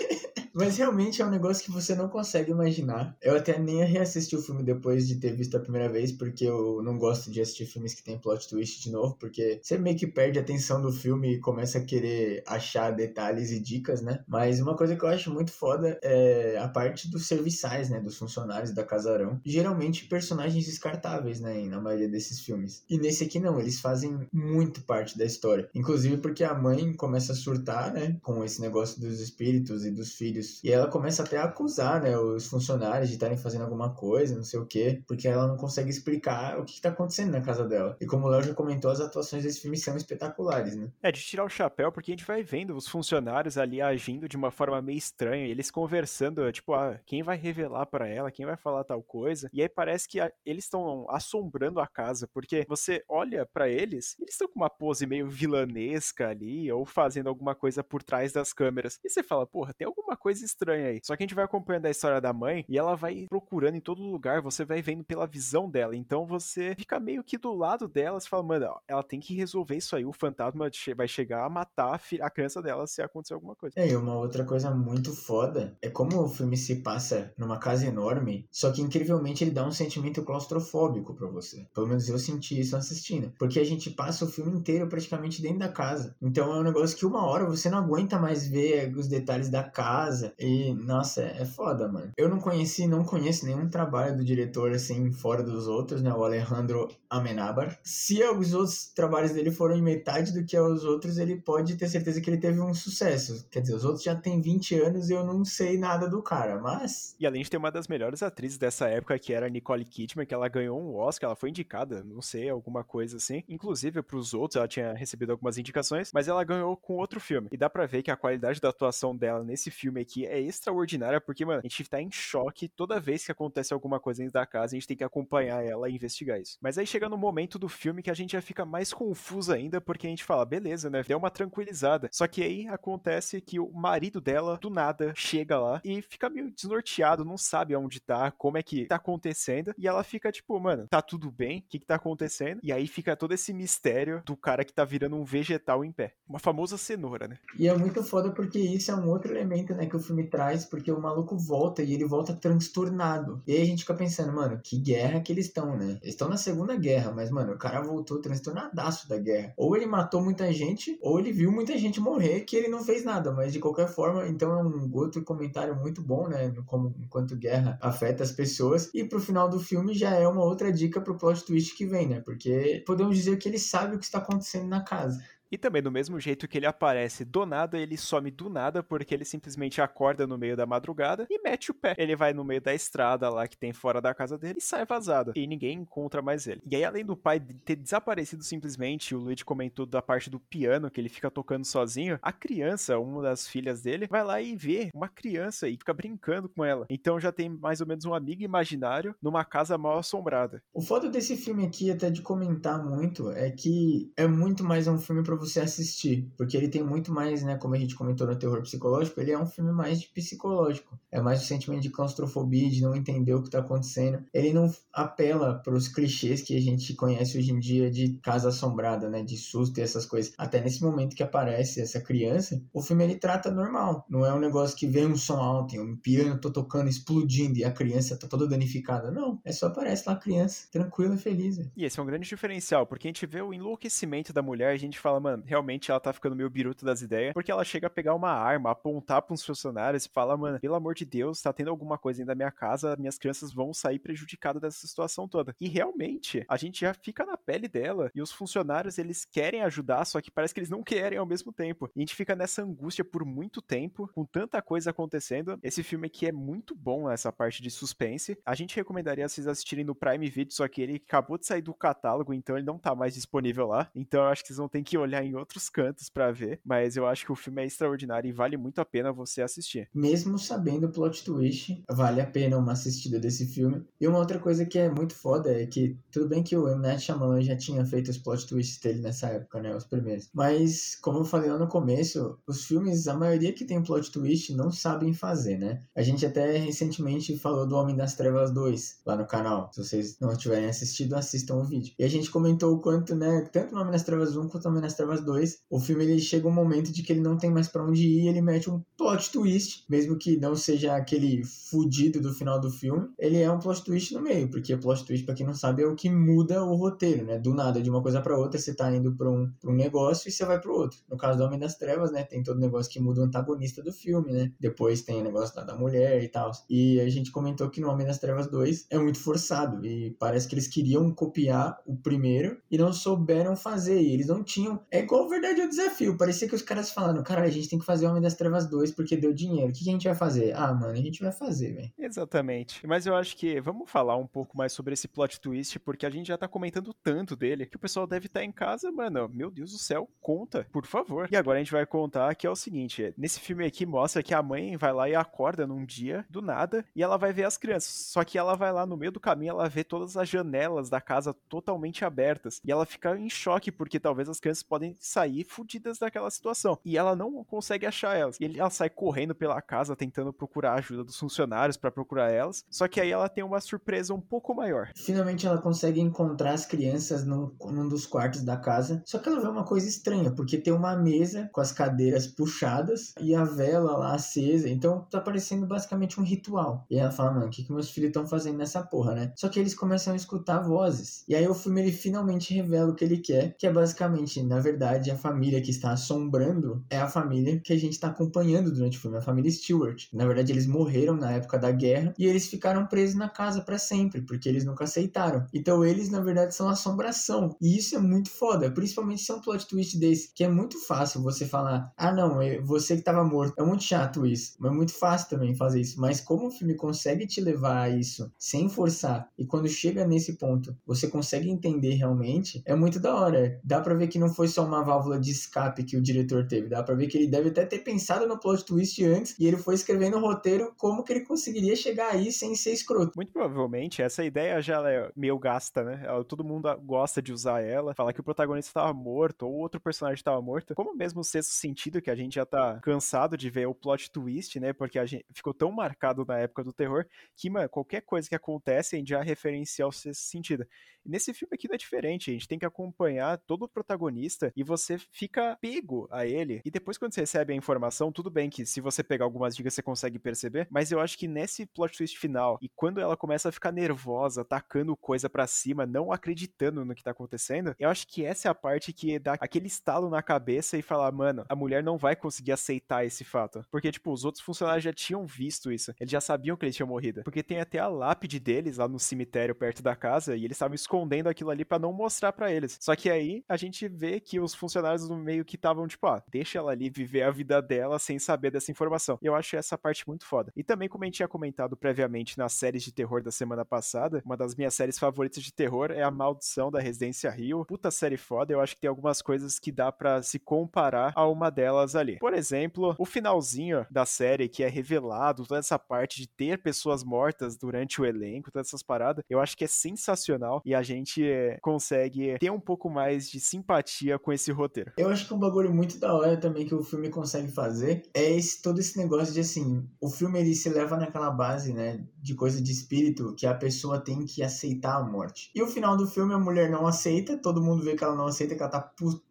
Mas 0.54 0.78
realmente 0.78 1.22
é 1.22 1.26
um 1.26 1.30
negócio 1.30 1.64
que 1.64 1.72
você 1.72 1.96
não 1.96 2.10
consegue 2.10 2.52
imaginar. 2.52 3.16
Eu 3.22 3.36
até 3.36 3.58
nem 3.60 3.84
reassisti 3.84 4.36
o 4.36 4.42
filme 4.42 4.64
depois 4.64 5.08
de 5.08 5.16
ter 5.16 5.36
visto 5.36 5.56
a 5.56 5.60
primeira 5.60 5.90
vez, 5.90 6.12
porque 6.12 6.46
eu 6.46 6.82
não 6.84 6.98
gosto 6.98 7.32
de 7.32 7.42
assistir 7.42 7.66
filmes 7.66 7.94
que 7.94 8.04
tem 8.04 8.20
plot 8.20 8.48
twist 8.48 8.82
de 8.82 8.92
novo, 8.92 9.16
porque 9.20 9.60
você 9.62 9.78
meio 9.78 9.98
que 9.98 10.08
perde 10.08 10.40
a 10.40 10.42
atenção 10.42 10.82
do 10.82 10.92
filme 10.92 11.34
e 11.34 11.40
começa 11.40 11.78
a 11.78 11.84
querer 11.84 12.44
achar 12.48 12.92
detalhes 12.92 13.52
e 13.52 13.60
dicas, 13.60 14.02
né? 14.02 14.24
Mas 14.28 14.60
uma 14.60 14.76
coisa 14.76 14.96
que 14.96 15.04
eu 15.04 15.10
acho 15.10 15.32
muito 15.32 15.52
foda 15.52 16.00
é 16.02 16.58
a 16.58 16.68
parte 16.68 17.10
dos 17.10 17.28
serviçais, 17.28 17.90
né? 17.90 18.00
Dos 18.00 18.18
funcionários 18.18 18.72
da 18.72 18.84
Casarão. 18.84 19.40
Geralmente 19.46 20.06
personagens 20.06 20.66
descartáveis, 20.66 21.40
né? 21.40 21.64
Na 21.66 21.80
maioria 21.80 22.10
desses 22.10 22.40
filmes. 22.40 22.84
E 22.90 22.98
nesse 22.98 23.24
aqui 23.24 23.40
não, 23.40 23.60
eles 23.60 23.80
fazem 23.80 24.28
muito 24.32 24.82
parte 24.82 25.18
da 25.18 25.26
história. 25.26 25.70
Inclusive 25.74 26.18
porque 26.18 26.44
a 26.44 26.54
mãe 26.54 26.94
começa 26.94 27.34
a 27.34 27.36
surtar, 27.36 27.94
né? 27.94 28.18
Com 28.22 28.44
esse 28.44 28.62
negócio 28.62 29.00
dos 29.00 29.20
espíritos 29.20 29.86
e 29.86 29.92
dos 29.92 30.14
filhos 30.14 30.39
e 30.64 30.72
ela 30.72 30.88
começa 30.88 31.24
até 31.24 31.38
a 31.38 31.46
acusar, 31.46 32.02
né, 32.02 32.18
os 32.18 32.48
funcionários 32.48 33.10
de 33.10 33.16
estarem 33.16 33.38
fazendo 33.38 33.64
alguma 33.64 33.94
coisa, 33.94 34.36
não 34.36 34.44
sei 34.44 34.60
o 34.60 34.66
quê, 34.66 35.02
porque 35.08 35.28
ela 35.28 35.48
não 35.48 35.58
consegue 35.58 35.90
explicar 35.90 36.60
o 36.60 36.66
que 36.66 36.74
está 36.74 36.90
acontecendo 36.90 37.32
na 37.32 37.42
casa 37.42 37.68
dela. 37.68 37.98
E 38.00 38.06
como 38.06 38.26
o 38.26 38.30
Léo 38.30 38.44
já 38.44 38.54
comentou, 38.54 38.92
as 38.92 39.00
atuações 39.00 39.44
desse 39.44 39.62
filme 39.62 39.78
são 39.78 39.96
espetaculares, 39.96 40.76
né? 40.76 40.90
É, 41.02 41.12
de 41.12 41.22
tirar 41.22 41.46
o 41.46 41.50
chapéu, 41.50 41.92
porque 41.92 42.12
a 42.12 42.16
gente 42.16 42.26
vai 42.26 42.44
vendo 42.44 42.76
os 42.76 42.88
funcionários 42.88 43.58
ali 43.58 43.82
agindo 43.82 44.28
de 44.28 44.38
uma 44.38 44.52
forma 44.52 44.82
meio 44.82 44.98
estranha, 44.98 45.48
eles 45.48 45.72
conversando, 45.72 46.52
tipo, 46.52 46.74
ah, 46.74 47.00
quem 47.06 47.24
vai 47.24 47.38
revelar 47.38 47.86
para 47.86 48.08
ela, 48.08 48.32
quem 48.32 48.46
vai 48.46 48.58
falar 48.58 48.84
tal 48.84 49.02
coisa. 49.02 49.50
E 49.54 49.62
aí 49.62 49.70
parece 49.70 50.08
que 50.08 50.20
a, 50.20 50.32
eles 50.46 50.66
estão 50.66 51.06
assombrando 51.10 51.80
a 51.80 51.88
casa, 51.88 52.28
porque 52.34 52.66
você 52.68 53.04
olha 53.08 53.46
para 53.46 53.68
eles, 53.70 54.16
eles 54.20 54.34
estão 54.34 54.48
com 54.48 54.60
uma 54.60 54.70
pose 54.70 55.06
meio 55.06 55.28
vilanesca 55.28 56.30
ali, 56.30 56.72
ou 56.72 56.86
fazendo 56.86 57.30
alguma 57.30 57.56
coisa 57.56 57.84
por 57.84 58.04
trás 58.04 58.32
das 58.32 58.54
câmeras. 58.54 59.00
E 59.04 59.10
você 59.10 59.24
fala, 59.24 59.46
porra, 59.46 59.74
tem 59.74 59.86
alguma 59.86 60.16
coisa 60.16 60.29
coisa 60.30 60.46
estranha 60.46 60.90
aí. 60.90 61.00
Só 61.04 61.16
que 61.16 61.24
a 61.24 61.26
gente 61.26 61.34
vai 61.34 61.44
acompanhando 61.44 61.88
a 61.88 61.90
história 61.90 62.22
da 62.22 62.32
mãe 62.32 62.64
e 62.70 62.78
ela 62.78 62.96
vai 62.96 63.26
procurando 63.28 63.76
em 63.76 63.80
todo 63.80 64.04
lugar, 64.04 64.44
você 64.44 64.64
vai 64.64 64.80
vendo 64.80 65.04
pela 65.04 65.26
visão 65.26 65.68
dela. 65.68 65.96
Então 65.96 66.24
você 66.24 66.76
fica 66.78 67.00
meio 67.00 67.24
que 67.24 67.36
do 67.36 67.52
lado 67.52 67.88
dela, 67.88 68.20
você 68.20 68.30
fala, 68.30 68.44
mano, 68.44 68.76
ela 68.88 69.02
tem 69.02 69.20
que 69.20 69.34
resolver 69.34 69.78
isso 69.78 69.96
aí. 69.96 70.06
O 70.06 70.14
fantasma 70.14 70.70
vai 70.96 71.08
chegar 71.08 71.46
a 71.46 71.50
matar 71.50 72.00
a 72.22 72.30
criança 72.30 72.62
dela 72.62 72.86
se 72.86 73.02
acontecer 73.02 73.34
alguma 73.34 73.56
coisa. 73.56 73.74
É, 73.76 73.88
e 73.88 73.96
uma 73.96 74.16
outra 74.16 74.46
coisa 74.46 74.70
muito 74.70 75.16
foda 75.16 75.76
é 75.82 75.90
como 75.90 76.22
o 76.22 76.30
filme 76.30 76.56
se 76.56 76.76
passa 76.76 77.34
numa 77.36 77.58
casa 77.58 77.88
enorme, 77.88 78.48
só 78.52 78.72
que 78.72 78.84
incrivelmente 78.84 79.44
ele 79.44 79.52
dá 79.52 79.66
um 79.66 79.72
sentimento 79.72 80.22
claustrofóbico 80.22 81.16
para 81.16 81.28
você. 81.28 81.66
Pelo 81.74 81.88
menos 81.88 82.08
eu 82.08 82.20
senti 82.20 82.60
isso 82.60 82.76
assistindo. 82.76 83.34
Porque 83.40 83.60
a 83.60 83.66
gente 83.66 83.90
passa 83.90 84.26
o 84.26 84.28
filme 84.28 84.56
inteiro 84.56 84.88
praticamente 84.88 85.42
dentro 85.42 85.60
da 85.60 85.70
casa. 85.70 86.16
Então 86.22 86.54
é 86.54 86.60
um 86.60 86.64
negócio 86.64 86.96
que 86.96 87.06
uma 87.06 87.26
hora 87.26 87.46
você 87.46 87.68
não 87.68 87.80
aguenta 87.80 88.20
mais 88.20 88.48
ver 88.48 88.96
os 88.96 89.08
detalhes 89.08 89.50
da 89.50 89.64
casa 89.64 90.19
casa. 90.20 90.34
E, 90.38 90.74
nossa, 90.74 91.22
é 91.22 91.46
foda, 91.46 91.88
mano. 91.88 92.12
Eu 92.18 92.28
não 92.28 92.40
conheci, 92.40 92.88
não 92.88 93.04
conheço 93.04 93.46
nenhum 93.46 93.70
trabalho 93.70 94.18
do 94.18 94.24
diretor, 94.24 94.72
assim, 94.72 95.12
fora 95.12 95.42
dos 95.42 95.68
outros, 95.68 96.02
né? 96.02 96.14
O 96.14 96.24
Alejandro 96.24 96.90
Amenábar. 97.10 97.80
Se 97.84 98.22
os 98.24 98.54
outros 98.54 98.92
trabalhos 98.94 99.32
dele 99.32 99.52
foram 99.52 99.76
em 99.76 99.82
metade 99.82 100.34
do 100.34 100.46
que 100.46 100.58
os 100.60 100.84
outros, 100.84 101.18
ele 101.18 101.38
pode 101.38 101.76
ter 101.78 101.88
certeza 101.88 102.20
que 102.20 102.30
ele 102.30 102.38
teve 102.38 102.60
um 102.60 102.74
sucesso. 102.74 103.48
Quer 103.50 103.62
dizer, 103.62 103.76
os 103.76 103.86
outros 103.86 104.04
já 104.04 104.16
têm 104.16 104.42
20 104.42 104.76
anos 104.76 105.10
e 105.10 105.14
eu 105.14 105.26
não 105.26 105.46
sei 105.46 105.78
nada 105.78 106.08
do 106.08 106.22
cara, 106.22 106.60
mas... 106.60 107.16
E 107.20 107.26
além 107.26 107.42
de 107.42 107.50
ter 107.50 107.58
uma 107.58 107.72
das 107.72 107.88
melhores 107.88 108.22
atrizes 108.22 108.58
dessa 108.58 108.88
época, 108.88 109.18
que 109.18 109.34
era 109.34 109.50
Nicole 109.50 109.86
Kidman, 109.86 110.26
que 110.26 110.34
ela 110.34 110.48
ganhou 110.48 110.80
um 110.80 110.96
Oscar, 110.96 111.30
ela 111.30 111.36
foi 111.36 111.50
indicada, 111.50 112.04
não 112.04 112.22
sei, 112.22 112.50
alguma 112.50 112.84
coisa 112.84 113.18
assim. 113.18 113.44
Inclusive, 113.48 114.02
pros 114.02 114.34
outros, 114.34 114.58
ela 114.58 114.68
tinha 114.68 114.94
recebido 114.94 115.32
algumas 115.32 115.58
indicações, 115.58 116.12
mas 116.14 116.28
ela 116.28 116.44
ganhou 116.44 116.76
com 116.76 116.96
outro 116.96 117.20
filme. 117.20 117.48
E 117.52 117.58
dá 117.58 117.70
pra 117.70 117.86
ver 117.86 118.04
que 118.04 118.12
a 118.12 118.16
qualidade 118.16 118.60
da 118.60 118.70
atuação 118.70 119.16
dela 119.16 119.44
nesse 119.44 119.70
filme 119.70 120.02
aqui 120.10 120.26
é 120.26 120.40
extraordinária, 120.40 121.22
porque, 121.22 121.46
mano, 121.46 121.60
a 121.60 121.68
gente 121.68 121.88
tá 121.88 122.02
em 122.02 122.12
choque 122.12 122.68
toda 122.68 123.00
vez 123.00 123.24
que 123.24 123.32
acontece 123.32 123.74
alguma 123.74 124.00
coisa 124.00 124.24
dentro 124.24 124.34
da 124.34 124.46
casa, 124.46 124.76
a 124.76 124.80
gente 124.80 124.88
tem 124.88 124.98
que 124.98 125.04
acompanhar 125.04 125.64
ela 125.64 125.88
e 125.88 125.96
investigar 125.96 126.42
isso. 126.42 126.58
Mas 126.60 126.78
aí 126.78 126.88
chega 126.88 127.08
no 127.08 127.18
momento 127.18 127.60
do 127.60 127.70
filme 127.70 128.02
que 128.02 128.10
a 128.10 128.14
gente 128.14 128.32
já 128.32 128.42
fica 128.42 128.66
mais 128.66 128.92
confuso 128.92 129.54
ainda, 129.54 129.80
porque 129.80 130.08
a 130.08 130.10
gente 130.10 130.24
fala, 130.24 130.46
beleza, 130.46 130.90
né? 130.90 131.04
Deu 131.08 131.18
uma 131.18 131.30
tranquilizada. 131.30 132.10
Só 132.12 132.28
que 132.28 132.44
aí 132.44 132.68
acontece 132.68 133.40
que 133.40 133.60
o 133.60 133.72
marido 133.72 134.20
dela, 134.20 134.58
do 134.58 134.70
nada, 134.70 135.14
chega 135.16 135.60
lá 135.60 135.82
e 135.86 136.02
fica 136.02 136.30
meio 136.30 136.52
desnorteado, 136.52 137.24
não 137.24 137.38
sabe 137.38 137.74
aonde 137.74 138.00
tá, 138.00 138.32
como 138.32 138.58
é 138.58 138.64
que 138.64 138.86
tá 138.86 138.96
acontecendo. 138.96 139.74
E 139.78 139.88
ela 139.88 140.04
fica 140.04 140.32
tipo, 140.32 140.60
mano, 140.60 140.88
tá 140.90 141.02
tudo 141.02 141.32
bem? 141.32 141.60
O 141.60 141.64
que 141.70 141.80
que 141.80 141.86
tá 141.86 141.96
acontecendo? 141.96 142.60
E 142.64 142.72
aí 142.72 142.88
fica 142.88 143.16
todo 143.16 143.34
esse 143.34 143.54
mistério 143.54 144.24
do 144.26 144.36
cara 144.36 144.66
que 144.66 144.74
tá 144.74 144.84
virando 144.84 145.16
um 145.16 145.24
vegetal 145.24 145.86
em 145.86 145.92
pé. 145.92 146.14
Uma 146.28 146.40
famosa 146.40 146.78
cenoura, 146.78 147.28
né? 147.28 147.38
E 147.58 147.68
é 147.68 147.78
muito 147.78 148.04
foda 148.04 148.32
porque 148.32 148.60
isso 148.60 148.92
é 148.92 148.96
um 148.96 149.08
outro 149.08 149.32
elemento, 149.34 149.74
né? 149.76 149.86
Que 149.86 149.99
o 150.00 150.04
filme 150.04 150.24
traz, 150.30 150.66
porque 150.66 150.92
o 150.92 151.00
maluco 151.00 151.38
volta 151.38 151.84
e 151.84 151.94
ele 151.94 152.06
volta 152.06 152.34
transtornado. 152.34 153.42
E 153.46 153.54
aí 153.54 153.62
a 153.62 153.66
gente 153.66 153.84
fica 153.84 153.94
pensando, 153.94 154.34
mano, 154.34 154.60
que 154.64 154.78
guerra 154.78 155.22
que 155.22 155.32
eles 155.32 155.46
estão, 155.46 155.78
né? 155.78 156.00
Eles 156.02 156.16
estão 156.16 156.30
na 156.30 156.38
Segunda 156.38 156.76
Guerra, 156.76 157.12
mas, 157.12 157.30
mano, 157.30 157.54
o 157.54 157.58
cara 157.58 157.82
voltou 157.82 158.22
transtornadaço 158.22 159.08
da 159.08 159.18
guerra. 159.18 159.54
Ou 159.58 159.76
ele 159.76 159.86
matou 159.86 160.22
muita 160.22 160.52
gente, 160.52 160.98
ou 161.02 161.20
ele 161.20 161.32
viu 161.32 161.52
muita 161.52 161.78
gente 161.78 162.00
morrer 162.00 162.42
que 162.42 162.56
ele 162.56 162.68
não 162.68 162.84
fez 162.84 163.04
nada, 163.04 163.32
mas 163.32 163.54
de 163.54 163.60
qualquer 163.60 163.88
forma, 163.88 164.28
então 164.28 164.52
é 164.52 164.64
um 164.64 164.90
outro 164.94 165.24
comentário 165.24 165.76
muito 165.76 166.02
bom, 166.02 166.28
né? 166.28 166.54
Como 166.66 166.96
enquanto 167.00 167.36
guerra 167.36 167.78
afeta 167.82 168.24
as 168.24 168.32
pessoas. 168.32 168.90
E 168.94 169.04
pro 169.04 169.20
final 169.20 169.50
do 169.50 169.60
filme 169.60 169.94
já 169.94 170.12
é 170.12 170.28
uma 170.28 170.44
outra 170.44 170.72
dica 170.72 171.02
pro 171.02 171.18
plot 171.18 171.46
twist 171.46 171.76
que 171.76 171.86
vem, 171.86 172.08
né? 172.08 172.22
Porque 172.22 172.84
podemos 172.86 173.16
dizer 173.16 173.38
que 173.38 173.48
ele 173.48 173.60
sabe 173.60 173.96
o 173.96 174.00
que 174.00 174.06
está 174.06 174.20
acontecendo 174.20 174.68
na 174.68 174.84
casa. 174.84 175.22
E 175.52 175.58
também, 175.58 175.82
do 175.82 175.92
mesmo 175.92 176.20
jeito 176.20 176.48
que 176.48 176.58
ele 176.58 176.68
aparece 176.68 177.26
do 177.26 177.46
nada, 177.46 177.78
ele 177.78 177.98
some 177.98 178.30
do 178.30 178.50
nada, 178.50 178.84
porque 178.84 179.14
ele 179.14 179.26
simplesmente 179.26 179.82
acorda 179.82 180.28
no 180.28 180.38
meio 180.38 180.56
da 180.56 180.66
madrugada 180.66 181.26
e 181.30 181.42
mete 181.42 181.72
o 181.72 181.74
pé. 181.74 181.96
Ele 181.98 182.16
vai 182.16 182.34
no 182.34 182.44
meio 182.44 182.62
da 182.62 182.74
estrada 182.74 183.30
lá 183.30 183.48
que 183.48 183.58
tem 183.58 183.74
fora 183.74 184.00
da 184.00 184.14
casa 184.14 184.38
dele 184.38 184.60
e 184.60 184.62
sai 184.62 184.86
vazado. 184.86 185.34
E 185.36 185.48
ninguém 185.48 185.80
encontra 185.80 186.22
mais 186.22 186.46
ele. 186.46 186.62
E 186.70 186.76
aí, 186.76 186.84
além 186.84 187.04
do 187.04 187.18
pai 187.18 187.40
ter 187.40 187.76
desaparecido 187.76 188.44
simplesmente, 188.44 189.16
o 189.16 189.20
Luigi 189.20 189.44
comentou 189.44 189.86
da 189.86 190.02
parte 190.02 190.30
do 190.30 190.40
piano, 190.40 190.92
que 190.92 191.02
ele 191.02 191.10
fica 191.10 191.32
tocando 191.32 191.66
sozinho, 191.66 192.20
a 192.22 192.32
criança, 192.32 193.00
uma 193.00 193.24
das 193.24 193.48
filhas 193.48 193.82
dele, 193.82 194.08
vai 194.08 194.24
lá 194.24 194.40
e 194.40 194.56
vê 194.56 194.90
uma 194.94 195.10
criança 195.10 195.68
e 195.68 195.78
fica 195.78 195.94
brincando 195.94 196.48
com 196.48 196.64
ela. 196.64 196.86
Então 196.90 197.20
já 197.20 197.32
tem 197.32 197.50
mais 197.50 197.82
ou 197.82 197.88
menos 197.88 198.06
um 198.06 198.14
amigo 198.14 198.44
imaginário 198.44 199.16
numa 199.22 199.44
casa 199.44 199.78
mal 199.78 199.98
assombrada. 199.98 200.62
O 200.72 200.82
foda 200.82 201.10
desse 201.10 201.36
filme 201.36 201.66
aqui, 201.66 201.90
até 201.90 202.12
de 202.12 202.22
comentar 202.22 202.84
muito, 202.84 203.32
é 203.32 203.50
que 203.50 204.12
é 204.16 204.28
muito 204.28 204.64
mais 204.64 204.88
um 204.88 204.98
filme 204.98 205.24
pra 205.24 205.39
você 205.40 205.60
assistir, 205.60 206.28
porque 206.38 206.56
ele 206.56 206.68
tem 206.68 206.84
muito 206.84 207.12
mais, 207.12 207.44
né, 207.44 207.56
como 207.56 207.76
a 207.76 207.78
gente 207.78 207.96
comentou 207.96 208.28
no 208.28 208.36
terror 208.36 208.62
psicológico, 208.62 209.20
ele 209.20 209.32
é 209.32 209.40
um 209.40 209.46
filme 209.46 209.72
mais 209.72 210.02
de 210.02 210.08
psicológico. 210.08 211.00
É 211.12 211.22
mais 211.22 211.42
o 211.42 211.46
sentimento 211.46 211.82
de 211.82 211.90
claustrofobia, 211.90 212.70
de 212.70 212.82
não 212.82 212.96
entender 212.96 213.34
o 213.34 213.42
que 213.42 213.50
tá 213.50 213.60
acontecendo. 213.60 214.24
Ele 214.34 214.54
não 214.54 214.72
apela 214.94 215.56
para 215.56 215.74
os 215.74 215.88
clichês 215.88 216.42
que 216.42 216.56
a 216.56 216.62
gente 216.62 216.94
conhece 216.94 217.38
hoje 217.38 217.52
em 217.52 217.60
dia 217.60 217.90
de 217.90 218.20
casa 218.22 218.50
assombrada, 218.50 219.10
né, 219.10 219.24
de 219.24 219.38
susto 219.38 219.80
e 219.80 219.82
essas 219.82 220.06
coisas. 220.06 220.34
Até 220.38 220.62
nesse 220.62 220.82
momento 220.82 221.16
que 221.16 221.24
aparece 221.24 221.82
essa 221.82 222.02
criança, 222.02 222.62
o 222.74 222.82
filme 222.82 223.04
ele 223.04 223.16
trata 223.16 223.52
normal. 223.52 224.06
Não 224.10 224.26
é 224.26 224.34
um 224.34 224.40
negócio 224.40 224.78
que 224.78 224.88
vem 224.88 225.08
um 225.08 225.16
som 225.16 225.38
alto, 225.38 225.80
um 225.80 225.96
piano 225.96 226.40
tô 226.40 226.52
tocando, 226.52 226.90
explodindo 226.90 227.58
e 227.58 227.64
a 227.64 227.72
criança 227.72 228.18
tá 228.18 228.28
toda 228.28 228.48
danificada. 228.48 229.12
Não, 229.12 229.40
é 229.44 229.52
só 229.52 229.68
aparece 229.68 230.04
lá 230.08 230.14
a 230.14 230.20
criança, 230.20 230.68
tranquila 230.72 231.16
e 231.16 231.18
feliz. 231.18 231.60
E 231.76 231.86
esse 231.86 232.00
é 232.00 232.04
um 232.04 232.06
grande 232.06 232.28
diferencial, 232.28 232.86
porque 232.86 233.08
a 233.08 233.10
gente 233.10 233.26
vê 233.26 233.42
o 233.42 233.54
enlouquecimento 233.54 234.34
da 234.34 234.42
mulher 234.42 234.74
a 234.74 234.78
gente 234.78 235.00
fala, 235.00 235.20
mano, 235.20 235.29
realmente 235.46 235.92
ela 235.92 236.00
tá 236.00 236.14
ficando 236.14 236.36
meio 236.36 236.50
biruta 236.50 236.86
das 236.86 237.02
ideias, 237.02 237.34
porque 237.34 237.52
ela 237.52 237.64
chega 237.64 237.88
a 237.88 237.90
pegar 237.90 238.16
uma 238.16 238.32
arma, 238.32 238.72
apontar 238.72 239.22
para 239.22 239.34
uns 239.34 239.44
funcionários 239.44 240.06
e 240.06 240.10
fala, 240.10 240.38
mano, 240.38 240.60
pelo 240.60 240.76
amor 240.76 240.96
de 240.96 241.06
Deus, 241.06 241.42
tá 241.42 241.52
tendo 241.52 241.70
alguma 241.70 241.98
coisa 241.98 242.20
dentro 242.20 242.30
da 242.30 242.36
minha 242.36 242.52
casa, 242.52 242.96
minhas 242.98 243.18
crianças 243.18 243.54
vão 243.54 243.74
sair 243.74 244.00
prejudicadas 244.00 244.62
dessa 244.62 244.86
situação 244.86 245.28
toda. 245.28 245.56
E 245.60 245.68
realmente, 245.68 246.46
a 246.48 246.58
gente 246.58 246.82
já 246.82 246.94
fica 246.94 247.26
na 247.26 247.38
pele 247.38 247.68
dela 247.68 248.12
e 248.14 248.22
os 248.22 248.32
funcionários, 248.32 248.98
eles 248.98 249.26
querem 249.26 249.62
ajudar, 249.62 250.06
só 250.06 250.22
que 250.22 250.32
parece 250.32 250.54
que 250.54 250.60
eles 250.60 250.70
não 250.70 250.84
querem 250.84 251.18
ao 251.18 251.26
mesmo 251.26 251.52
tempo. 251.52 251.90
E 251.96 252.00
a 252.00 252.02
gente 252.02 252.16
fica 252.16 252.36
nessa 252.36 252.64
angústia 252.64 253.04
por 253.04 253.26
muito 253.26 253.62
tempo, 253.62 254.10
com 254.14 254.26
tanta 254.26 254.62
coisa 254.62 254.90
acontecendo. 254.92 255.60
Esse 255.64 255.84
filme 255.84 256.08
aqui 256.08 256.28
é 256.28 256.32
muito 256.32 256.76
bom, 256.76 257.10
essa 257.10 257.32
parte 257.32 257.62
de 257.62 257.70
suspense. 257.70 258.38
A 258.46 258.56
gente 258.56 258.76
recomendaria 258.76 259.28
vocês 259.28 259.48
assistirem 259.48 259.86
no 259.86 259.96
Prime 259.96 260.30
Video, 260.30 260.54
só 260.54 260.68
que 260.68 260.82
ele 260.82 260.96
acabou 260.96 261.38
de 261.38 261.46
sair 261.46 261.62
do 261.62 261.74
catálogo, 261.74 262.34
então 262.34 262.58
ele 262.58 262.66
não 262.66 262.78
tá 262.78 262.96
mais 262.96 263.14
disponível 263.14 263.68
lá. 263.68 263.90
Então 263.96 264.22
eu 264.24 264.28
acho 264.28 264.42
que 264.42 264.48
vocês 264.48 264.58
vão 264.58 264.70
ter 264.70 264.84
que 264.84 264.98
olhar 264.98 265.19
em 265.24 265.36
outros 265.36 265.70
cantos 265.70 266.10
para 266.10 266.32
ver, 266.32 266.60
mas 266.64 266.96
eu 266.96 267.06
acho 267.06 267.26
que 267.26 267.32
o 267.32 267.36
filme 267.36 267.62
é 267.62 267.66
extraordinário 267.66 268.28
e 268.28 268.34
vale 268.34 268.58
muito 268.58 268.80
a 268.80 268.86
pena 268.86 269.12
você 269.12 269.42
assistir. 269.42 269.90
Mesmo 269.94 270.38
sabendo 270.38 270.88
o 270.88 270.92
plot 270.92 271.24
twist, 271.24 271.84
vale 271.90 272.22
a 272.22 272.26
pena 272.26 272.58
uma 272.58 272.74
assistida 272.74 273.20
desse 273.20 273.46
filme. 273.46 273.86
E 274.00 274.08
uma 274.08 274.20
outra 274.20 274.40
coisa 274.40 274.66
que 274.66 274.78
é 274.78 274.90
muito 274.90 275.14
foda 275.14 275.52
é 275.52 275.66
que, 275.66 275.98
tudo 276.12 276.30
bem 276.30 276.44
que 276.44 276.56
o 276.56 276.68
M. 276.68 276.82
Night 276.82 277.04
Shyamalan 277.04 277.42
já 277.42 277.56
tinha 277.56 277.86
feito 277.86 278.10
os 278.10 278.18
plot 278.18 278.48
twists 278.48 278.80
dele 278.80 279.02
nessa 279.02 279.28
época, 279.28 279.62
né, 279.62 279.76
os 279.76 279.86
primeiros. 279.86 280.30
Mas, 280.34 280.96
como 281.02 281.20
eu 281.20 281.26
falei 281.26 281.50
lá 281.50 281.58
no 281.58 281.68
começo, 281.68 282.38
os 282.48 282.66
filmes, 282.66 283.08
a 283.08 283.16
maioria 283.16 283.54
que 283.54 283.66
tem 283.66 283.82
plot 283.82 284.12
twist 284.12 284.54
não 284.54 284.72
sabem 284.72 285.14
fazer, 285.14 285.58
né? 285.58 285.84
A 285.96 286.02
gente 286.02 286.26
até 286.26 286.58
recentemente 286.58 287.38
falou 287.38 287.68
do 287.68 287.76
Homem 287.76 287.96
das 287.96 288.16
Trevas 288.16 288.52
2 288.52 289.02
lá 289.06 289.16
no 289.16 289.28
canal. 289.28 289.70
Se 289.74 289.84
vocês 289.84 290.20
não 290.20 290.36
tiverem 290.36 290.70
assistido, 290.70 291.16
assistam 291.16 291.56
o 291.56 291.64
vídeo. 291.64 291.94
E 291.98 292.04
a 292.04 292.10
gente 292.10 292.30
comentou 292.30 292.74
o 292.74 292.80
quanto, 292.80 293.16
né, 293.16 293.42
tanto 293.52 293.74
no 293.74 293.82
Homem 293.82 293.92
das 293.92 294.04
Trevas 294.04 294.36
1 294.36 294.48
quanto 294.48 294.64
no 294.66 294.70
Homem 294.72 294.82
das 294.82 294.94
Trevas 294.94 295.09
2, 295.18 295.60
o 295.70 295.80
filme 295.80 296.04
ele 296.04 296.20
chega 296.20 296.48
um 296.48 296.52
momento 296.52 296.92
de 296.92 297.04
que 297.04 297.12
ele 297.12 297.22
não 297.22 297.38
tem 297.38 297.50
mais 297.50 297.68
para 297.68 297.84
onde 297.84 298.08
ir, 298.08 298.28
ele 298.28 298.42
mete 298.42 298.70
um 298.70 298.82
plot 298.98 299.32
twist, 299.32 299.86
mesmo 299.90 300.18
que 300.18 300.38
não 300.38 300.56
seja 300.56 300.96
aquele 300.96 301.44
fudido 301.44 302.22
do 302.22 302.34
final 302.34 302.60
do 302.60 302.70
filme, 302.70 303.10
ele 303.18 303.38
é 303.38 303.52
um 303.52 303.60
plot 303.60 303.84
twist 303.84 304.14
no 304.14 304.22
meio, 304.22 304.50
porque 304.50 304.76
plot 304.78 305.06
twist, 305.06 305.26
para 305.26 305.36
quem 305.36 305.46
não 305.46 305.54
sabe, 305.54 305.84
é 305.84 305.88
o 305.88 305.96
que 305.96 306.10
muda 306.10 306.64
o 306.64 306.76
roteiro, 306.76 307.26
né? 307.26 307.38
Do 307.38 307.54
nada, 307.54 307.82
de 307.82 307.90
uma 307.90 308.02
coisa 308.02 308.22
para 308.22 308.38
outra, 308.38 308.60
você 308.60 308.74
tá 308.74 308.94
indo 308.94 309.16
para 309.16 309.30
um, 309.30 309.52
pra 309.60 309.72
um 309.72 309.76
negócio 309.76 310.28
e 310.28 310.32
você 310.32 310.46
vai 310.46 310.60
para 310.60 310.72
outro. 310.72 311.00
No 311.10 311.18
caso 311.18 311.38
do 311.38 311.44
Homem 311.44 311.60
das 311.60 311.76
Trevas, 311.76 312.12
né, 312.12 312.24
tem 312.24 312.44
todo 312.44 312.58
o 312.58 312.62
negócio 312.62 312.92
que 312.92 313.00
muda 313.00 313.22
o 313.22 313.24
antagonista 313.24 313.82
do 313.82 313.92
filme, 313.92 314.32
né? 314.32 314.52
Depois 314.60 315.02
tem 315.02 315.22
o 315.22 315.24
negócio 315.24 315.56
da, 315.56 315.64
da 315.64 315.76
mulher 315.76 316.24
e 316.24 316.28
tal. 316.28 316.52
E 316.70 317.00
a 317.00 317.10
gente 317.10 317.32
comentou 317.32 317.70
que 317.70 317.82
no 317.82 317.90
Homem 317.90 318.06
das 318.06 318.20
Trevas 318.20 318.48
2 318.48 318.88
é 318.90 318.98
muito 318.98 319.20
forçado 319.20 319.86
e 319.86 320.16
parece 320.20 320.48
que 320.48 320.56
eles 320.56 320.68
queriam 320.68 321.12
copiar 321.12 321.80
o 321.86 321.96
primeiro 321.96 322.58
e 322.70 322.78
não 322.78 322.92
souberam 322.92 323.56
fazer, 323.56 324.02
e 324.02 324.14
eles 324.14 324.28
não 324.28 324.44
tinham. 324.44 324.80
É 325.00 325.04
igual 325.04 325.30
verdade 325.30 325.62
o 325.62 325.70
desafio. 325.70 326.18
Parecia 326.18 326.46
que 326.46 326.54
os 326.54 326.62
caras 326.62 326.92
falaram, 326.92 327.24
cara, 327.24 327.44
a 327.44 327.50
gente 327.50 327.70
tem 327.70 327.80
que 327.80 327.86
fazer 327.86 328.06
Homem 328.06 328.22
das 328.22 328.36
Trevas 328.36 328.70
2 328.70 328.92
porque 328.92 329.16
deu 329.16 329.34
dinheiro. 329.34 329.70
O 329.70 329.74
que, 329.74 329.86
que 329.86 329.90
a 329.90 329.94
gente 329.94 330.04
vai 330.04 330.16
fazer? 330.16 330.54
Ah, 330.54 330.74
mano, 330.74 330.92
a 330.92 330.96
gente 330.98 331.24
vai 331.24 331.32
fazer, 331.32 331.74
velho. 331.74 331.92
Exatamente. 331.98 332.86
Mas 332.86 333.06
eu 333.06 333.16
acho 333.16 333.38
que 333.38 333.62
vamos 333.62 333.90
falar 333.90 334.18
um 334.18 334.28
pouco 334.28 334.58
mais 334.58 334.74
sobre 334.74 334.94
esse 334.94 335.08
plot 335.08 335.40
twist, 335.40 335.80
porque 335.80 336.06
a 336.06 336.10
gente 336.10 336.28
já 336.28 336.38
tá 336.38 336.50
comentando 336.50 336.94
tanto 336.94 337.34
dele 337.34 337.66
que 337.66 337.78
o 337.78 337.80
pessoal 337.80 338.06
deve 338.06 338.26
estar 338.26 338.42
tá 338.42 338.46
em 338.46 338.52
casa, 338.52 338.92
mano. 338.92 339.30
Meu 339.30 339.50
Deus 339.50 339.72
do 339.72 339.78
céu, 339.78 340.10
conta, 340.20 340.68
por 340.70 340.86
favor. 340.86 341.30
E 341.32 341.38
agora 341.38 341.60
a 341.60 341.64
gente 341.64 341.72
vai 341.72 341.86
contar 341.86 342.36
que 342.36 342.46
é 342.46 342.50
o 342.50 342.56
seguinte: 342.56 343.14
nesse 343.18 343.40
filme 343.40 343.66
aqui 343.66 343.86
mostra 343.86 344.22
que 344.22 344.34
a 344.34 344.44
mãe 344.44 344.76
vai 344.76 344.92
lá 344.92 345.10
e 345.10 345.16
acorda 345.16 345.66
num 345.66 345.86
dia 345.86 346.26
do 346.30 346.42
nada 346.42 346.84
e 346.94 347.02
ela 347.02 347.16
vai 347.16 347.32
ver 347.32 347.46
as 347.46 347.58
crianças. 347.58 347.94
Só 347.94 348.26
que 348.26 348.38
ela 348.38 348.56
vai 348.56 348.74
lá 348.74 348.86
no 348.86 348.98
meio 348.98 349.14
do 349.14 349.20
caminho, 349.20 349.52
ela 349.52 349.70
vê 349.70 349.82
todas 349.82 350.18
as 350.18 350.28
janelas 350.28 350.90
da 350.90 351.00
casa 351.00 351.34
totalmente 351.48 352.04
abertas 352.04 352.60
e 352.66 352.72
ela 352.72 352.86
fica 352.86 353.18
em 353.18 353.30
choque 353.30 353.72
porque 353.72 353.98
talvez 353.98 354.28
as 354.28 354.42
crianças 354.42 354.64
podem 354.64 354.89
sair 355.00 355.44
fudidas 355.44 355.98
daquela 355.98 356.30
situação. 356.30 356.78
E 356.84 356.98
ela 356.98 357.16
não 357.16 357.44
consegue 357.44 357.86
achar 357.86 358.16
elas. 358.16 358.38
E 358.40 358.60
ela 358.60 358.70
sai 358.70 358.90
correndo 358.90 359.36
pela 359.36 359.62
casa 359.62 359.96
tentando 359.96 360.34
procurar 360.34 360.72
a 360.72 360.76
ajuda 360.76 361.04
dos 361.04 361.18
funcionários 361.18 361.78
para 361.78 361.92
procurar 361.92 362.32
elas. 362.32 362.64
Só 362.70 362.88
que 362.88 363.00
aí 363.00 363.12
ela 363.12 363.30
tem 363.30 363.44
uma 363.44 363.62
surpresa 363.62 364.14
um 364.14 364.22
pouco 364.22 364.54
maior. 364.54 364.90
Finalmente 364.96 365.46
ela 365.46 365.62
consegue 365.62 366.00
encontrar 366.00 366.54
as 366.54 366.66
crianças 366.66 367.26
num, 367.26 367.52
num 367.66 367.88
dos 367.88 368.06
quartos 368.06 368.44
da 368.44 368.58
casa. 368.58 369.02
Só 369.06 369.20
que 369.20 369.30
ela 369.30 369.42
vê 369.42 369.48
uma 369.48 369.64
coisa 369.64 369.88
estranha, 369.88 370.32
porque 370.32 370.58
tem 370.58 370.74
uma 370.74 370.96
mesa 370.96 371.50
com 371.52 371.62
as 371.62 371.72
cadeiras 371.72 372.28
puxadas 372.28 373.14
e 373.20 373.36
a 373.36 373.44
vela 373.44 373.98
lá 373.98 374.14
acesa. 374.14 374.70
Então 374.70 375.06
tá 375.10 375.20
parecendo 375.20 375.66
basicamente 375.66 376.20
um 376.20 376.24
ritual. 376.24 376.86
E 376.90 376.98
ela 376.98 377.12
fala, 377.12 377.32
mano, 377.32 377.48
o 377.48 377.50
que, 377.50 377.64
que 377.64 377.72
meus 377.72 377.90
filhos 377.90 378.10
estão 378.10 378.28
fazendo 378.28 378.58
nessa 378.58 378.82
porra, 378.82 379.16
né? 379.16 379.34
Só 379.36 379.50
que 379.50 379.60
eles 379.60 379.76
começam 379.76 380.14
a 380.14 380.16
escutar 380.16 380.60
vozes. 380.60 381.24
E 381.28 381.36
aí 381.36 381.48
o 381.48 381.54
filme 381.54 381.82
ele 381.82 381.92
finalmente 381.92 382.54
revela 382.54 382.92
o 382.92 382.96
que 382.96 383.04
ele 383.04 383.18
quer, 383.18 383.56
que 383.58 383.68
é 383.68 383.72
basicamente, 383.72 384.42
na 384.44 384.60
verdade, 384.60 384.69
a 385.12 385.16
família 385.16 385.62
que 385.62 385.72
está 385.72 385.92
assombrando 385.92 386.84
é 386.90 386.98
a 386.98 387.08
família 387.08 387.60
que 387.60 387.74
a 387.74 387.78
gente 387.78 387.94
está 387.94 388.08
acompanhando 388.08 388.72
durante 388.72 388.98
o 388.98 389.02
filme, 389.02 389.18
a 389.18 389.22
família 389.22 389.52
Stewart. 389.52 390.06
Na 390.14 390.26
verdade, 390.26 390.52
eles 390.52 390.68
morreram 390.68 391.16
na 391.16 391.32
época 391.32 391.58
da 391.58 391.72
guerra 391.72 392.14
e 392.18 392.26
eles 392.26 392.48
ficaram 392.48 392.86
presos 392.88 393.16
na 393.16 393.30
casa 393.30 393.62
para 393.62 393.78
sempre, 393.78 394.22
porque 394.22 394.48
eles 394.50 394.66
nunca 394.66 394.84
aceitaram. 394.84 395.46
Então 395.54 395.84
eles, 395.86 396.10
na 396.10 396.20
verdade, 396.22 396.54
são 396.56 396.68
assombração. 396.70 397.56
E 397.62 397.78
isso 397.78 397.96
é 397.96 398.00
muito 398.00 398.30
foda, 398.30 398.72
principalmente 398.72 399.22
se 399.22 399.32
é 399.32 399.36
um 399.36 399.42
plot 399.42 399.68
twist 399.68 399.98
desse, 399.98 400.34
que 400.34 400.44
é 400.44 400.48
muito 400.50 400.80
fácil 400.86 401.22
você 401.22 401.46
falar: 401.46 401.92
"Ah, 401.98 402.12
não, 402.12 402.42
é 402.42 402.60
você 402.62 402.94
que 402.96 403.02
estava 403.02 403.24
morto". 403.24 403.54
É 403.58 403.64
muito 403.64 403.84
chato 403.84 404.26
isso, 404.26 404.56
mas 404.60 404.72
é 404.72 404.76
muito 404.76 404.94
fácil 404.94 405.30
também 405.30 405.56
fazer 405.56 405.82
isso. 405.82 406.00
Mas 406.00 406.22
como 406.22 406.48
o 406.48 406.52
filme 406.52 406.76
consegue 406.76 407.26
te 407.28 407.42
levar 407.42 407.82
a 407.84 407.90
isso 407.90 408.32
sem 408.38 408.70
forçar 408.70 409.30
e 409.38 409.46
quando 409.46 409.68
chega 409.68 410.06
nesse 410.06 410.34
ponto, 410.38 410.76
você 410.86 411.08
consegue 411.08 411.50
entender 411.50 411.94
realmente, 411.94 412.62
é 412.66 412.76
muito 412.76 413.00
da 413.00 413.16
hora. 413.16 413.60
Dá 413.64 413.80
para 413.82 413.96
ver 413.96 414.08
que 414.08 414.20
não 414.20 414.30
foi 414.34 414.48
só 414.48 414.59
uma 414.62 414.84
válvula 414.84 415.20
de 415.20 415.32
escape 415.32 415.84
que 415.84 415.98
o 415.98 416.02
diretor 416.02 416.48
teve, 416.48 416.68
dá 416.68 416.84
para 416.84 416.96
ver 416.96 417.08
que 417.08 417.18
ele 417.18 417.28
deve 417.28 417.50
até 417.50 417.66
ter 417.66 417.80
pensado 417.80 418.28
no 418.28 418.40
plot 418.40 418.66
twist 418.66 419.04
antes 419.04 419.36
e 419.40 419.48
ele 419.48 419.58
foi 419.58 419.76
escrevendo 419.76 420.18
o 420.18 420.20
roteiro 420.20 420.74
como 420.78 421.04
que 421.04 421.14
ele 421.14 421.26
conseguiria 421.26 421.76
chegar 421.76 422.12
aí 422.12 422.32
sem 422.32 422.56
ser 422.56 422.72
escroto. 422.72 423.14
Muito 423.16 423.32
provavelmente 423.32 424.02
essa 424.02 424.24
ideia 424.24 424.62
já 424.62 424.88
é 424.90 425.12
meio 425.16 425.38
gasta, 425.38 425.84
né? 425.84 426.04
Todo 426.28 426.44
mundo 426.44 426.70
gosta 426.84 427.22
de 427.22 427.32
usar 427.32 427.62
ela, 427.62 427.94
falar 427.94 428.14
que 428.14 428.22
o 428.22 428.24
protagonista 428.24 428.70
estava 428.70 428.94
morto 428.94 429.46
ou 429.48 429.54
outro 429.54 429.80
personagem 429.80 430.16
estava 430.16 430.42
morto. 430.42 430.76
Como 430.76 430.96
mesmo 430.96 431.22
o 431.22 431.24
sexto 431.24 431.52
sentido, 431.52 432.02
que 432.02 432.10
a 432.10 432.16
gente 432.16 432.36
já 432.36 432.46
tá 432.46 432.80
cansado 432.82 433.38
de 433.38 433.50
ver 433.50 433.68
o 433.68 433.76
plot 433.76 434.12
twist, 434.12 434.60
né? 434.60 434.74
Porque 434.74 435.00
a 435.00 435.06
gente 435.06 435.26
ficou 435.34 435.54
tão 435.54 435.72
marcado 435.72 436.26
na 436.26 436.38
época 436.40 436.64
do 436.64 436.74
terror 436.74 437.06
que, 437.36 437.50
mano, 437.50 437.70
qualquer 437.70 438.02
coisa 438.02 438.28
que 438.28 438.36
acontece 438.36 438.96
a 438.96 439.00
gente 439.00 439.10
já 439.10 439.22
referencia 439.22 439.88
o 439.88 439.92
sexto 439.92 440.22
sentido. 440.22 440.66
E 441.06 441.10
nesse 441.10 441.34
filme 441.34 441.56
aqui 441.56 441.68
não 441.68 441.76
é 441.76 441.78
diferente, 441.78 442.30
a 442.30 442.34
gente 442.34 442.48
tem 442.48 442.60
que 442.60 442.66
acompanhar 442.66 443.38
todo 443.38 443.64
o 443.64 443.70
protagonista 443.70 444.49
e 444.56 444.64
você 444.64 444.98
fica 444.98 445.58
pego 445.62 446.08
a 446.12 446.26
ele. 446.26 446.62
E 446.66 446.72
depois, 446.72 446.98
quando 446.98 447.14
você 447.14 447.22
recebe 447.22 447.54
a 447.54 447.56
informação, 447.56 448.12
tudo 448.12 448.30
bem 448.30 448.50
que 448.50 448.66
se 448.66 448.82
você 448.82 449.04
pegar 449.04 449.26
algumas 449.26 449.56
dicas 449.56 449.74
você 449.74 449.82
consegue 449.82 450.20
perceber, 450.20 450.68
mas 450.70 450.92
eu 450.92 451.00
acho 451.00 451.18
que 451.18 451.28
nesse 451.28 451.66
plot 451.66 451.98
twist 451.98 452.18
final 452.18 452.58
e 452.62 452.70
quando 452.70 453.00
ela 453.00 453.18
começa 453.18 453.50
a 453.50 453.52
ficar 453.52 453.72
nervosa, 453.72 454.46
tacando 454.46 454.96
coisa 454.96 455.30
para 455.30 455.48
cima, 455.48 455.86
não 455.86 456.12
acreditando 456.12 456.84
no 456.86 456.96
que 456.96 457.04
tá 457.04 457.12
acontecendo, 457.12 457.76
eu 457.80 457.90
acho 457.90 458.08
que 458.08 458.26
essa 458.26 458.48
é 458.48 458.52
a 458.52 458.56
parte 458.56 458.94
que 458.94 459.20
dá 459.20 459.34
aquele 459.34 459.68
estalo 459.68 460.10
na 460.10 460.22
cabeça 460.22 460.78
e 460.78 460.82
falar, 460.82 461.12
mano, 461.12 461.46
a 461.48 461.56
mulher 461.56 461.84
não 461.84 461.98
vai 461.98 462.16
conseguir 462.16 462.52
aceitar 462.52 463.06
esse 463.06 463.24
fato. 463.24 463.66
Porque, 463.72 463.92
tipo, 463.92 464.12
os 464.12 464.26
outros 464.26 464.44
funcionários 464.44 464.84
já 464.84 464.94
tinham 464.94 465.26
visto 465.26 465.72
isso. 465.72 465.94
Eles 466.00 466.12
já 466.12 466.22
sabiam 466.22 466.56
que 466.58 466.66
ele 466.66 466.74
tinha 466.74 466.86
morrido. 466.86 467.24
Porque 467.24 467.44
tem 467.44 467.60
até 467.60 467.80
a 467.80 467.88
lápide 467.88 468.40
deles 468.40 468.78
lá 468.78 468.88
no 468.88 469.00
cemitério 469.00 469.56
perto 469.56 469.82
da 469.82 469.96
casa 469.96 470.36
e 470.36 470.46
eles 470.46 470.56
estavam 470.56 470.76
escondendo 470.76 471.28
aquilo 471.28 471.50
ali 471.50 471.66
para 471.66 471.80
não 471.80 471.94
mostrar 471.94 472.32
para 472.34 472.52
eles. 472.52 472.78
Só 472.80 472.96
que 472.96 473.10
aí 473.10 473.44
a 473.48 473.58
gente 473.58 473.88
vê 473.88 474.20
os 474.42 474.56
funcionários 474.56 475.08
do 475.08 475.16
meio 475.16 475.46
que 475.46 475.56
estavam, 475.56 475.88
tipo, 475.88 476.08
ah, 476.08 476.24
deixa 476.28 476.60
ela 476.60 476.72
ali 476.72 476.90
viver 476.90 477.24
a 477.24 477.32
vida 477.32 477.62
dela 477.62 478.00
sem 478.00 478.20
saber 478.20 478.52
dessa 478.52 478.72
informação. 478.72 479.18
E 479.22 479.26
eu 479.26 479.36
acho 479.36 479.56
essa 479.56 479.78
parte 479.78 480.08
muito 480.08 480.26
foda. 480.26 480.52
E 480.56 480.64
também, 480.64 480.90
como 480.90 481.04
a 481.04 481.08
gente 481.08 481.16
tinha 481.16 481.28
comentado 481.28 481.76
previamente 481.76 482.38
nas 482.38 482.54
séries 482.54 482.84
de 482.84 482.94
terror 482.94 483.22
da 483.22 483.32
semana 483.32 483.66
passada, 483.66 484.22
uma 484.26 484.38
das 484.38 484.56
minhas 484.56 484.74
séries 484.74 485.00
favoritas 485.00 485.44
de 485.44 485.54
terror 485.54 485.92
é 485.92 486.02
A 486.02 486.12
Maldição 486.12 486.72
da 486.72 486.80
Residência 486.80 487.30
Rio. 487.30 487.66
Puta 487.66 487.92
série 487.92 488.18
foda, 488.18 488.54
eu 488.54 488.62
acho 488.62 488.76
que 488.76 488.82
tem 488.82 488.90
algumas 488.90 489.22
coisas 489.22 489.60
que 489.60 489.72
dá 489.72 489.92
para 489.92 490.22
se 490.22 490.40
comparar 490.40 491.14
a 491.16 491.28
uma 491.28 491.50
delas 491.50 491.96
ali. 491.96 492.18
Por 492.20 492.34
exemplo, 492.34 492.96
o 492.98 493.06
finalzinho 493.06 493.86
da 493.90 494.06
série 494.06 494.50
que 494.50 494.64
é 494.64 494.68
revelado, 494.68 495.46
toda 495.46 495.60
essa 495.60 495.78
parte 495.78 496.22
de 496.22 496.28
ter 496.28 496.62
pessoas 496.62 497.04
mortas 497.04 497.58
durante 497.58 498.02
o 498.02 498.06
elenco, 498.06 498.52
todas 498.52 498.68
essas 498.68 498.84
paradas, 498.84 499.24
eu 499.30 499.40
acho 499.40 499.58
que 499.58 499.64
é 499.64 499.68
sensacional 499.68 500.62
e 500.66 500.74
a 500.76 500.82
gente 500.82 501.28
é, 501.28 501.58
consegue 501.62 502.38
ter 502.40 502.52
um 502.52 502.60
pouco 502.60 502.90
mais 502.90 503.30
de 503.30 503.40
simpatia 503.40 504.20
com 504.20 504.29
esse 504.32 504.52
roteiro. 504.52 504.92
Eu 504.98 505.10
acho 505.10 505.28
que 505.28 505.34
um 505.34 505.40
bagulho 505.40 505.74
muito 505.74 505.98
da 506.00 506.14
hora 506.14 506.38
também 506.38 506.66
que 506.66 506.76
o 506.76 506.84
filme 506.84 507.10
consegue 507.10 507.52
fazer 507.52 508.04
é 508.14 508.36
esse, 508.36 508.62
todo 508.62 508.80
esse 508.80 508.98
negócio 508.98 509.34
de 509.34 509.40
assim, 509.40 509.88
o 510.02 510.10
filme 510.10 510.40
ele 510.40 510.56
se 510.56 510.70
leva 510.70 510.98
naquela 510.98 511.32
base, 511.32 511.74
né, 511.74 512.06
de 512.22 512.36
coisa 512.36 512.62
de 512.62 512.72
espírito 512.72 513.36
que 513.36 513.46
a 513.46 513.54
pessoa 513.54 514.00
tem 514.00 514.26
que 514.26 514.44
aceitar 514.44 514.98
a 514.98 515.04
morte. 515.04 515.52
E 515.54 515.62
o 515.62 515.68
final 515.68 515.98
do 515.98 516.08
filme 516.08 516.34
a 516.34 516.40
mulher 516.40 516.70
não 516.70 516.88
aceita, 516.88 517.38
todo 517.38 517.62
mundo 517.62 517.84
vê 517.84 517.96
que 517.96 518.04
ela 518.04 518.16
não 518.16 518.28
aceita, 518.28 518.56
que 518.56 518.62
ela 518.62 518.72
tá 518.72 518.82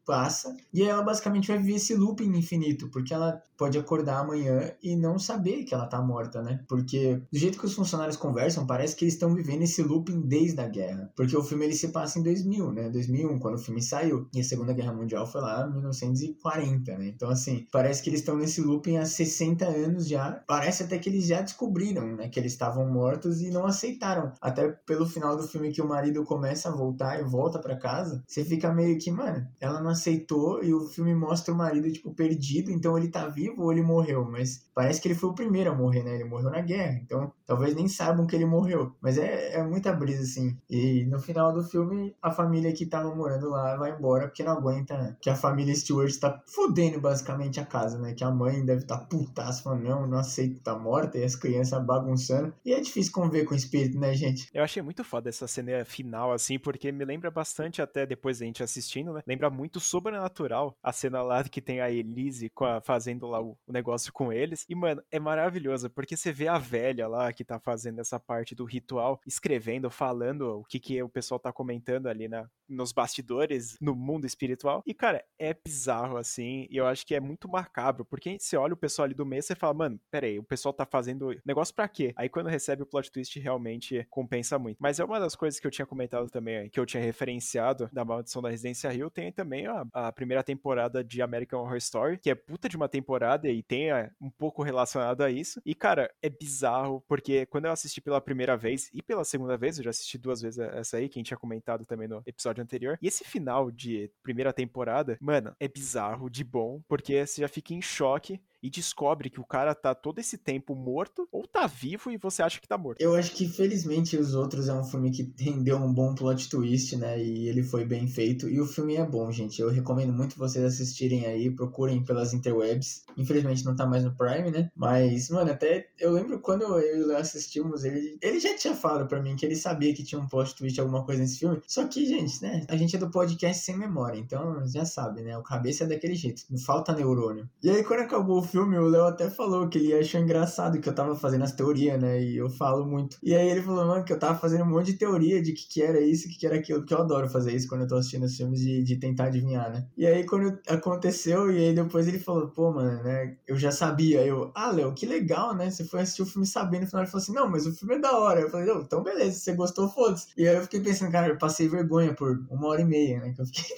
passa, 0.08 0.56
e 0.72 0.82
ela 0.82 1.02
basicamente 1.02 1.48
vai 1.48 1.58
viver 1.58 1.74
esse 1.74 1.94
looping 1.94 2.34
infinito, 2.34 2.88
porque 2.88 3.12
ela 3.12 3.42
pode 3.58 3.76
acordar 3.76 4.20
amanhã 4.20 4.72
e 4.82 4.96
não 4.96 5.18
saber 5.18 5.64
que 5.64 5.74
ela 5.74 5.86
tá 5.86 6.00
morta, 6.00 6.40
né? 6.40 6.64
Porque 6.66 7.20
do 7.30 7.38
jeito 7.38 7.58
que 7.58 7.66
os 7.66 7.74
funcionários 7.74 8.16
conversam, 8.16 8.66
parece 8.66 8.96
que 8.96 9.04
eles 9.04 9.14
estão 9.14 9.34
vivendo 9.34 9.62
esse 9.62 9.82
looping 9.82 10.22
desde 10.22 10.58
a 10.60 10.66
guerra. 10.66 11.12
Porque 11.14 11.36
o 11.36 11.42
filme 11.42 11.66
ele 11.66 11.74
se 11.74 11.88
passa 11.88 12.18
em 12.18 12.22
2000, 12.22 12.72
né? 12.72 12.88
2001, 12.88 13.38
quando 13.38 13.56
o 13.56 13.58
filme 13.58 13.82
saiu. 13.82 14.26
E 14.32 14.40
a 14.40 14.44
Segunda 14.44 14.72
Guerra 14.72 14.94
Mundial 14.94 15.26
foi 15.26 15.42
lá 15.42 15.66
em 15.66 15.72
1940, 15.72 16.96
né? 16.96 17.08
Então, 17.08 17.28
assim, 17.28 17.66
parece 17.70 18.02
que 18.02 18.08
eles 18.08 18.20
estão 18.20 18.36
nesse 18.36 18.62
looping 18.62 18.96
há 18.96 19.04
60 19.04 19.66
anos 19.66 20.08
já. 20.08 20.42
Parece 20.46 20.84
até 20.84 20.96
que 20.96 21.10
eles 21.10 21.26
já 21.26 21.42
descobriram, 21.42 22.16
né? 22.16 22.28
Que 22.28 22.40
eles 22.40 22.52
estavam 22.52 22.88
mortos 22.88 23.42
e 23.42 23.50
não 23.50 23.66
aceitaram. 23.66 24.32
Até 24.40 24.68
pelo 24.86 25.04
final 25.04 25.36
do 25.36 25.46
filme 25.46 25.72
que 25.72 25.82
o 25.82 25.88
marido 25.88 26.24
começa 26.24 26.70
a 26.70 26.72
voltar 26.72 27.20
e 27.20 27.24
volta 27.24 27.58
para 27.58 27.76
casa, 27.76 28.22
você 28.26 28.44
fica 28.44 28.72
meio 28.72 28.98
que, 28.98 29.10
mano, 29.10 29.46
ela 29.60 29.82
não 29.82 29.97
aceitou 29.98 30.62
e 30.62 30.72
o 30.72 30.86
filme 30.86 31.14
mostra 31.14 31.52
o 31.52 31.56
marido, 31.56 31.90
tipo, 31.92 32.12
perdido, 32.14 32.70
então 32.70 32.96
ele 32.96 33.08
tá 33.08 33.26
vivo 33.28 33.62
ou 33.62 33.72
ele 33.72 33.82
morreu, 33.82 34.24
mas 34.24 34.66
parece 34.74 35.00
que 35.00 35.08
ele 35.08 35.14
foi 35.14 35.30
o 35.30 35.34
primeiro 35.34 35.70
a 35.70 35.74
morrer, 35.74 36.02
né? 36.02 36.14
Ele 36.14 36.24
morreu 36.24 36.50
na 36.50 36.60
guerra, 36.60 37.00
então 37.02 37.32
talvez 37.46 37.74
nem 37.74 37.88
saibam 37.88 38.26
que 38.26 38.36
ele 38.36 38.46
morreu, 38.46 38.92
mas 39.00 39.18
é, 39.18 39.54
é 39.54 39.62
muita 39.62 39.92
brisa, 39.92 40.22
assim. 40.22 40.56
E 40.68 41.04
no 41.06 41.18
final 41.18 41.52
do 41.52 41.62
filme, 41.62 42.14
a 42.22 42.30
família 42.30 42.72
que 42.72 42.86
tava 42.86 43.14
morando 43.14 43.50
lá 43.50 43.76
vai 43.76 43.90
embora 43.90 44.28
porque 44.28 44.42
não 44.42 44.52
aguenta 44.52 45.16
que 45.20 45.30
a 45.30 45.34
família 45.34 45.74
Stewart 45.74 46.14
tá 46.18 46.42
fudendo 46.46 47.00
basicamente 47.00 47.60
a 47.60 47.64
casa, 47.64 47.98
né? 47.98 48.14
Que 48.14 48.24
a 48.24 48.30
mãe 48.30 48.64
deve 48.64 48.84
tá 48.84 48.98
putaça, 48.98 49.62
falando, 49.62 49.82
não, 49.82 50.06
não 50.06 50.18
aceito, 50.18 50.60
tá 50.60 50.78
morta, 50.78 51.18
e 51.18 51.24
as 51.24 51.34
crianças 51.34 51.84
bagunçando. 51.84 52.54
E 52.64 52.72
é 52.72 52.80
difícil 52.80 53.12
conviver 53.12 53.44
com 53.44 53.54
o 53.54 53.56
espírito, 53.56 53.98
né, 53.98 54.14
gente? 54.14 54.48
Eu 54.52 54.62
achei 54.62 54.82
muito 54.82 55.02
foda 55.02 55.28
essa 55.28 55.46
cena 55.46 55.84
final, 55.84 56.32
assim, 56.32 56.58
porque 56.58 56.92
me 56.92 57.04
lembra 57.04 57.30
bastante, 57.30 57.82
até 57.82 58.06
depois 58.06 58.38
da 58.38 58.46
gente 58.46 58.62
assistindo, 58.62 59.12
né? 59.12 59.22
Lembra 59.26 59.50
muito 59.50 59.80
sobrenatural 59.88 60.76
a 60.83 60.92
cena 60.92 61.23
lá 61.23 61.42
que 61.45 61.61
tem 61.61 61.80
a 61.80 61.90
Elise 61.90 62.50
a, 62.61 62.80
fazendo 62.80 63.26
lá 63.26 63.40
o, 63.40 63.57
o, 63.66 63.73
negócio 63.73 64.12
com 64.12 64.33
eles. 64.33 64.64
E, 64.68 64.75
mano, 64.75 65.02
é 65.11 65.18
maravilhoso, 65.18 65.90
porque 65.90 66.16
você 66.16 66.33
vê 66.33 66.49
a 66.49 66.59
velha 66.59 67.09
lá 67.09 67.33
que 67.33 67.45
tá 67.45 67.59
fazendo 67.59 68.00
essa 68.00 68.18
parte 68.18 68.54
do 68.54 68.64
ritual, 68.64 69.21
escrevendo, 69.26 69.90
falando 69.90 70.61
o 70.61 70.64
que, 70.64 70.78
que 70.78 71.02
o 71.02 71.09
pessoal 71.09 71.38
tá 71.38 71.52
comentando 71.52 72.07
ali 72.07 72.28
na, 72.28 72.49
nos 72.68 72.92
bastidores, 72.92 73.76
no 73.80 73.95
mundo 73.95 74.26
espiritual. 74.26 74.83
E, 74.87 74.92
cara, 74.92 75.25
é 75.38 75.54
bizarro, 75.54 76.16
assim, 76.16 76.66
e 76.71 76.76
eu 76.76 76.87
acho 76.87 77.07
que 77.07 77.14
é 77.14 77.21
muito 77.21 77.49
macabro, 77.49 78.04
porque 78.04 78.37
você 78.38 78.57
olha 78.57 78.75
o 78.75 78.76
pessoal 78.76 79.04
ali 79.04 79.14
do 79.14 79.25
meio 79.25 79.40
e 79.40 79.54
fala, 79.54 79.75
mano, 79.75 80.00
peraí, 80.11 80.38
o 80.38 80.42
pessoal 80.42 80.73
tá 80.73 80.85
fazendo 80.85 81.35
negócio 81.45 81.75
pra 81.75 81.88
quê? 81.88 82.12
Aí 82.16 82.28
quando 82.28 82.49
recebe 82.49 82.83
o 82.83 82.87
plot 82.87 83.11
twist, 83.11 83.38
realmente 83.38 84.07
compensa 84.11 84.59
muito. 84.59 84.78
Mas 84.80 84.99
é 85.00 85.04
uma 85.04 85.21
das 85.21 85.35
coisas 85.35 85.61
que 85.61 85.66
eu 85.66 85.71
tinha 85.71 85.87
comentado 85.87 86.28
também, 86.28 86.68
que 86.68 86.78
eu 86.78 86.87
tinha 86.87 87.02
referenciado 87.02 87.88
da 87.92 88.04
Maldição 88.04 88.42
da 88.42 88.50
Residência 88.50 88.90
Rio, 88.90 89.11
tem 89.11 89.33
também 89.33 89.66
a, 89.66 89.77
a 89.92 90.12
primeira 90.12 90.42
temporada 90.42 91.02
de 91.02 91.20
American 91.23 91.61
Horror 91.61 91.76
Story, 91.76 92.18
que 92.18 92.30
é 92.30 92.35
puta 92.35 92.68
de 92.68 92.76
uma 92.76 92.88
temporada 92.88 93.49
e 93.49 93.62
tem 93.62 93.90
é, 93.90 94.11
um 94.20 94.30
pouco 94.30 94.62
relacionado 94.62 95.23
a 95.23 95.30
isso. 95.30 95.61
E, 95.64 95.75
cara, 95.75 96.11
é 96.23 96.28
bizarro, 96.28 97.02
porque 97.08 97.47
quando 97.47 97.66
eu 97.66 97.73
assisti 97.73 98.00
pela 98.00 98.20
primeira 98.20 98.56
vez 98.56 98.90
e 98.92 99.02
pela 99.02 99.25
segunda 99.25 99.56
vez, 99.56 99.78
eu 99.78 99.85
já 99.85 99.90
assisti 99.90 100.18
duas 100.18 100.40
vezes 100.40 100.58
essa 100.58 100.97
aí, 100.97 101.08
que 101.08 101.18
a 101.18 101.20
gente 101.20 101.28
tinha 101.28 101.38
comentado 101.38 101.85
também 101.85 102.08
no 102.08 102.23
episódio 102.26 102.62
anterior. 102.62 102.99
E 103.02 103.08
esse 103.08 103.25
final 103.25 103.70
de 103.70 104.11
primeira 104.23 104.52
temporada, 104.52 105.16
mano, 105.20 105.54
é 105.58 105.68
bizarro 105.68 106.28
de 106.30 106.44
bom, 106.44 106.80
porque 106.88 107.26
você 107.26 107.40
já 107.40 107.49
fica 107.49 107.75
em 107.75 107.82
choque 107.82 108.40
e 108.62 108.70
descobre 108.70 109.30
que 109.30 109.40
o 109.40 109.44
cara 109.44 109.74
tá 109.74 109.94
todo 109.94 110.18
esse 110.18 110.36
tempo 110.36 110.74
morto 110.74 111.28
ou 111.30 111.46
tá 111.46 111.66
vivo 111.66 112.10
e 112.10 112.16
você 112.16 112.42
acha 112.42 112.60
que 112.60 112.68
tá 112.68 112.76
morto. 112.76 113.00
Eu 113.00 113.14
acho 113.14 113.32
que 113.32 113.48
felizmente 113.48 114.16
os 114.16 114.34
outros 114.34 114.68
é 114.68 114.74
um 114.74 114.84
filme 114.84 115.10
que 115.10 115.32
rendeu 115.38 115.76
um 115.76 115.92
bom 115.92 116.14
plot 116.14 116.48
twist, 116.48 116.96
né? 116.96 117.22
E 117.22 117.48
ele 117.48 117.62
foi 117.62 117.84
bem 117.84 118.06
feito. 118.08 118.48
E 118.48 118.60
o 118.60 118.66
filme 118.66 118.96
é 118.96 119.04
bom, 119.04 119.30
gente. 119.30 119.60
Eu 119.60 119.70
recomendo 119.70 120.12
muito 120.12 120.38
vocês 120.38 120.64
assistirem 120.64 121.26
aí, 121.26 121.50
procurem 121.50 122.02
pelas 122.04 122.32
interwebs. 122.32 123.04
Infelizmente 123.16 123.64
não 123.64 123.76
tá 123.76 123.86
mais 123.86 124.04
no 124.04 124.14
Prime, 124.14 124.50
né? 124.50 124.70
Mas, 124.74 125.30
mano, 125.30 125.50
até 125.50 125.88
eu 125.98 126.12
lembro 126.12 126.40
quando 126.40 126.62
eu 126.62 126.98
e 126.98 127.02
o 127.02 127.06
Léo 127.08 127.18
assistimos, 127.18 127.84
ele, 127.84 128.18
ele 128.20 128.40
já 128.40 128.56
tinha 128.56 128.74
falado 128.74 129.06
para 129.06 129.22
mim 129.22 129.36
que 129.36 129.44
ele 129.44 129.56
sabia 129.56 129.94
que 129.94 130.04
tinha 130.04 130.20
um 130.20 130.26
plot 130.26 130.54
twist, 130.54 130.80
alguma 130.80 131.04
coisa 131.04 131.22
nesse 131.22 131.38
filme. 131.38 131.60
Só 131.66 131.86
que, 131.86 132.06
gente, 132.06 132.42
né? 132.42 132.64
A 132.68 132.76
gente 132.76 132.96
é 132.96 132.98
do 132.98 133.10
podcast 133.10 133.62
sem 133.62 133.76
memória, 133.76 134.18
então 134.18 134.66
já 134.66 134.84
sabe, 134.84 135.22
né? 135.22 135.36
O 135.36 135.42
cabeça 135.42 135.84
é 135.84 135.86
daquele 135.86 136.14
jeito. 136.14 136.42
Não 136.50 136.58
falta 136.58 136.94
neurônio. 136.94 137.48
E 137.62 137.70
aí, 137.70 137.84
quando 137.84 138.00
acabou 138.00 138.42
filme, 138.48 138.78
o 138.78 138.88
Léo 138.88 139.04
até 139.04 139.30
falou 139.30 139.68
que 139.68 139.78
ele 139.78 139.94
achou 139.94 140.20
engraçado 140.20 140.80
que 140.80 140.88
eu 140.88 140.94
tava 140.94 141.14
fazendo 141.14 141.44
as 141.44 141.52
teorias, 141.52 142.00
né? 142.00 142.22
E 142.22 142.36
eu 142.36 142.48
falo 142.48 142.86
muito. 142.86 143.18
E 143.22 143.34
aí 143.34 143.48
ele 143.48 143.62
falou, 143.62 143.86
mano, 143.86 144.04
que 144.04 144.12
eu 144.12 144.18
tava 144.18 144.38
fazendo 144.38 144.64
um 144.64 144.68
monte 144.68 144.92
de 144.92 144.98
teoria 144.98 145.42
de 145.42 145.52
que, 145.52 145.68
que 145.68 145.82
era 145.82 146.00
isso, 146.00 146.28
que, 146.28 146.38
que 146.38 146.46
era 146.46 146.56
aquilo, 146.56 146.84
que 146.84 146.94
eu 146.94 146.98
adoro 146.98 147.28
fazer 147.28 147.54
isso 147.54 147.68
quando 147.68 147.82
eu 147.82 147.88
tô 147.88 147.96
assistindo 147.96 148.24
os 148.24 148.36
filmes 148.36 148.60
de, 148.60 148.82
de 148.82 148.96
tentar 148.96 149.24
adivinhar, 149.26 149.70
né? 149.70 149.86
E 149.96 150.06
aí 150.06 150.24
quando 150.24 150.58
aconteceu, 150.68 151.50
e 151.50 151.58
aí 151.58 151.74
depois 151.74 152.08
ele 152.08 152.18
falou, 152.18 152.48
pô, 152.48 152.72
mano, 152.72 153.02
né? 153.02 153.36
Eu 153.46 153.56
já 153.56 153.70
sabia. 153.70 154.24
Eu, 154.24 154.50
ah, 154.54 154.70
Léo, 154.70 154.94
que 154.94 155.06
legal, 155.06 155.54
né? 155.54 155.70
Você 155.70 155.84
foi 155.84 156.00
assistir 156.00 156.22
o 156.22 156.26
filme 156.26 156.46
sabendo, 156.46 156.82
no 156.82 156.86
final 156.88 157.02
ele 157.02 157.10
falou 157.10 157.22
assim, 157.22 157.32
não, 157.32 157.48
mas 157.48 157.66
o 157.66 157.74
filme 157.74 157.96
é 157.96 157.98
da 157.98 158.18
hora. 158.18 158.40
Eu 158.40 158.50
falei, 158.50 158.66
não, 158.66 158.80
então 158.80 159.02
beleza, 159.02 159.32
se 159.38 159.44
você 159.44 159.54
gostou, 159.54 159.88
foda-se. 159.88 160.28
E 160.36 160.48
aí 160.48 160.56
eu 160.56 160.62
fiquei 160.62 160.80
pensando, 160.80 161.12
cara, 161.12 161.28
eu 161.28 161.38
passei 161.38 161.68
vergonha 161.68 162.14
por 162.14 162.44
uma 162.50 162.68
hora 162.68 162.80
e 162.80 162.84
meia, 162.84 163.20
né? 163.20 163.32
Que 163.32 163.42
eu 163.42 163.46
fiquei. 163.46 163.76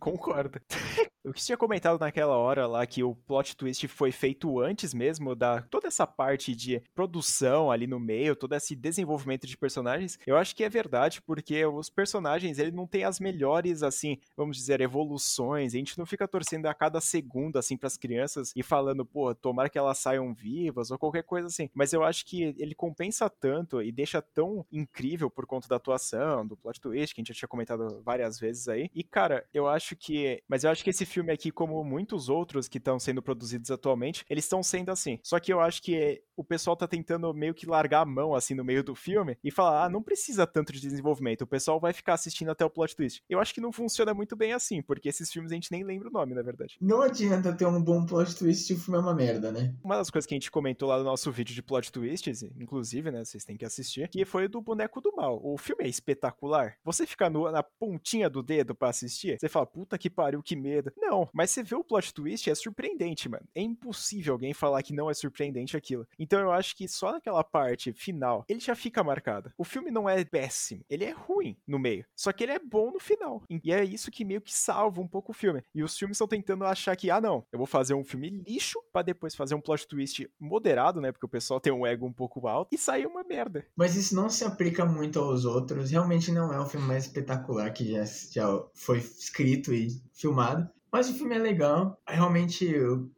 Concordo. 0.00 0.60
O 1.24 1.32
que 1.32 1.42
tinha 1.42 1.56
comentado 1.56 1.98
naquela 1.98 2.36
hora 2.36 2.66
lá 2.66 2.84
que 2.86 3.02
o 3.02 3.14
plot 3.14 3.56
twist 3.56 3.88
foi 3.88 4.12
feito 4.12 4.60
antes 4.60 4.92
mesmo 4.92 5.34
da 5.34 5.62
toda 5.62 5.88
essa 5.88 6.06
parte 6.06 6.54
de 6.54 6.82
produção 6.94 7.70
ali 7.70 7.86
no 7.86 7.98
meio, 7.98 8.36
todo 8.36 8.54
esse 8.54 8.76
desenvolvimento 8.76 9.46
de 9.46 9.56
personagens, 9.56 10.18
eu 10.26 10.36
acho 10.36 10.54
que 10.54 10.62
é 10.62 10.68
verdade, 10.68 11.22
porque 11.22 11.64
os 11.64 11.88
personagens, 11.88 12.58
ele 12.58 12.72
não 12.72 12.86
tem 12.86 13.04
as 13.04 13.18
melhores, 13.18 13.82
assim, 13.82 14.18
vamos 14.36 14.58
dizer, 14.58 14.82
evoluções, 14.82 15.74
a 15.74 15.78
gente 15.78 15.96
não 15.96 16.04
fica 16.04 16.28
torcendo 16.28 16.66
a 16.66 16.74
cada 16.74 17.00
segundo, 17.00 17.58
assim, 17.58 17.74
para 17.78 17.86
as 17.86 17.96
crianças 17.96 18.52
e 18.54 18.62
falando, 18.62 19.06
pô, 19.06 19.34
tomara 19.34 19.70
que 19.70 19.78
elas 19.78 19.96
saiam 19.96 20.34
vivas 20.34 20.90
ou 20.90 20.98
qualquer 20.98 21.22
coisa 21.22 21.46
assim, 21.46 21.70
mas 21.72 21.94
eu 21.94 22.04
acho 22.04 22.26
que 22.26 22.54
ele 22.58 22.74
compensa 22.74 23.30
tanto 23.30 23.80
e 23.80 23.90
deixa 23.90 24.20
tão 24.20 24.66
incrível 24.70 25.30
por 25.30 25.46
conta 25.46 25.68
da 25.68 25.76
atuação, 25.76 26.46
do 26.46 26.54
plot 26.54 26.78
twist, 26.78 27.14
que 27.14 27.20
a 27.20 27.22
gente 27.22 27.32
já 27.32 27.38
tinha 27.38 27.48
comentado 27.48 28.02
várias 28.04 28.38
vezes 28.38 28.68
aí, 28.68 28.90
e 28.94 29.02
cara, 29.02 29.42
eu 29.54 29.66
acho 29.66 29.96
que, 29.96 30.42
mas 30.46 30.64
eu 30.64 30.70
acho 30.70 30.84
que 30.84 30.90
esse 30.90 31.13
filme 31.14 31.32
aqui, 31.32 31.50
como 31.50 31.82
muitos 31.84 32.28
outros 32.28 32.68
que 32.68 32.78
estão 32.78 32.98
sendo 32.98 33.22
produzidos 33.22 33.70
atualmente, 33.70 34.24
eles 34.28 34.44
estão 34.44 34.62
sendo 34.62 34.90
assim. 34.90 35.18
Só 35.22 35.38
que 35.38 35.52
eu 35.52 35.60
acho 35.60 35.82
que 35.82 36.22
o 36.36 36.44
pessoal 36.44 36.76
tá 36.76 36.86
tentando 36.86 37.32
meio 37.32 37.54
que 37.54 37.66
largar 37.66 38.00
a 38.00 38.04
mão 38.06 38.34
assim 38.34 38.54
no 38.54 38.64
meio 38.64 38.82
do 38.82 38.94
filme 38.94 39.38
e 39.42 39.50
falar: 39.50 39.84
ah, 39.84 39.88
não 39.88 40.02
precisa 40.02 40.46
tanto 40.46 40.72
de 40.72 40.80
desenvolvimento, 40.80 41.42
o 41.42 41.46
pessoal 41.46 41.78
vai 41.78 41.92
ficar 41.92 42.14
assistindo 42.14 42.50
até 42.50 42.64
o 42.64 42.70
plot 42.70 42.96
twist. 42.96 43.22
Eu 43.28 43.38
acho 43.38 43.54
que 43.54 43.60
não 43.60 43.72
funciona 43.72 44.12
muito 44.12 44.36
bem 44.36 44.52
assim, 44.52 44.82
porque 44.82 45.08
esses 45.08 45.30
filmes 45.30 45.52
a 45.52 45.54
gente 45.54 45.70
nem 45.70 45.84
lembra 45.84 46.08
o 46.08 46.12
nome, 46.12 46.34
na 46.34 46.42
verdade. 46.42 46.76
Não 46.80 47.00
adianta 47.00 47.52
ter 47.52 47.66
um 47.66 47.82
bom 47.82 48.04
plot 48.04 48.36
twist 48.36 48.64
se 48.64 48.74
o 48.74 48.78
filme 48.78 48.98
é 48.98 49.02
uma 49.02 49.14
merda, 49.14 49.52
né? 49.52 49.74
Uma 49.82 49.96
das 49.96 50.10
coisas 50.10 50.26
que 50.26 50.34
a 50.34 50.36
gente 50.36 50.50
comentou 50.50 50.88
lá 50.88 50.98
no 50.98 51.04
nosso 51.04 51.30
vídeo 51.30 51.54
de 51.54 51.62
plot 51.62 51.92
twists, 51.92 52.42
inclusive, 52.42 53.10
né, 53.10 53.24
vocês 53.24 53.44
têm 53.44 53.56
que 53.56 53.64
assistir, 53.64 54.08
que 54.08 54.24
foi 54.24 54.48
do 54.48 54.60
Boneco 54.60 55.00
do 55.00 55.14
Mal. 55.14 55.40
O 55.42 55.56
filme 55.56 55.84
é 55.84 55.88
espetacular. 55.88 56.76
Você 56.84 57.06
fica 57.06 57.30
no, 57.30 57.50
na 57.50 57.62
pontinha 57.62 58.28
do 58.28 58.42
dedo 58.42 58.74
para 58.74 58.88
assistir, 58.88 59.38
você 59.38 59.48
fala, 59.48 59.66
puta 59.66 59.98
que 59.98 60.10
pariu, 60.10 60.42
que 60.42 60.56
medo. 60.56 60.92
Não, 61.06 61.28
mas 61.34 61.50
você 61.50 61.62
vê 61.62 61.74
o 61.74 61.84
plot 61.84 62.14
twist, 62.14 62.48
é 62.48 62.54
surpreendente, 62.54 63.28
mano. 63.28 63.46
É 63.54 63.60
impossível 63.60 64.32
alguém 64.32 64.54
falar 64.54 64.82
que 64.82 64.94
não 64.94 65.10
é 65.10 65.14
surpreendente 65.14 65.76
aquilo. 65.76 66.06
Então 66.18 66.40
eu 66.40 66.50
acho 66.50 66.74
que 66.74 66.88
só 66.88 67.12
naquela 67.12 67.44
parte 67.44 67.92
final, 67.92 68.42
ele 68.48 68.58
já 68.58 68.74
fica 68.74 69.04
marcado. 69.04 69.52
O 69.58 69.64
filme 69.64 69.90
não 69.90 70.08
é 70.08 70.24
péssimo, 70.24 70.82
ele 70.88 71.04
é 71.04 71.10
ruim 71.10 71.58
no 71.66 71.78
meio. 71.78 72.06
Só 72.16 72.32
que 72.32 72.42
ele 72.42 72.52
é 72.52 72.58
bom 72.58 72.90
no 72.90 72.98
final. 72.98 73.42
E 73.50 73.70
é 73.70 73.84
isso 73.84 74.10
que 74.10 74.24
meio 74.24 74.40
que 74.40 74.54
salva 74.54 75.00
um 75.00 75.06
pouco 75.06 75.32
o 75.32 75.34
filme. 75.34 75.62
E 75.74 75.82
os 75.82 75.96
filmes 75.96 76.16
estão 76.16 76.26
tentando 76.26 76.64
achar 76.64 76.96
que, 76.96 77.10
ah, 77.10 77.20
não, 77.20 77.44
eu 77.52 77.58
vou 77.58 77.66
fazer 77.66 77.92
um 77.92 78.02
filme 78.02 78.30
lixo 78.30 78.80
para 78.90 79.02
depois 79.02 79.34
fazer 79.34 79.54
um 79.54 79.60
plot 79.60 79.86
twist 79.86 80.26
moderado, 80.40 81.02
né? 81.02 81.12
Porque 81.12 81.26
o 81.26 81.28
pessoal 81.28 81.60
tem 81.60 81.72
um 81.72 81.86
ego 81.86 82.06
um 82.06 82.12
pouco 82.12 82.48
alto 82.48 82.70
e 82.72 82.78
sair 82.78 83.06
uma 83.06 83.22
merda. 83.22 83.66
Mas 83.76 83.94
isso 83.94 84.16
não 84.16 84.30
se 84.30 84.42
aplica 84.44 84.86
muito 84.86 85.18
aos 85.18 85.44
outros. 85.44 85.90
Realmente 85.90 86.32
não 86.32 86.52
é 86.52 86.58
o 86.58 86.66
filme 86.66 86.86
mais 86.86 87.04
espetacular 87.04 87.70
que 87.72 87.92
já, 87.92 88.04
já 88.04 88.64
foi 88.72 88.98
escrito 88.98 89.74
e 89.74 90.02
filmado. 90.12 90.68
Mas 90.94 91.10
o 91.10 91.14
filme 91.14 91.34
é 91.34 91.40
legal. 91.40 92.00
Realmente 92.06 92.72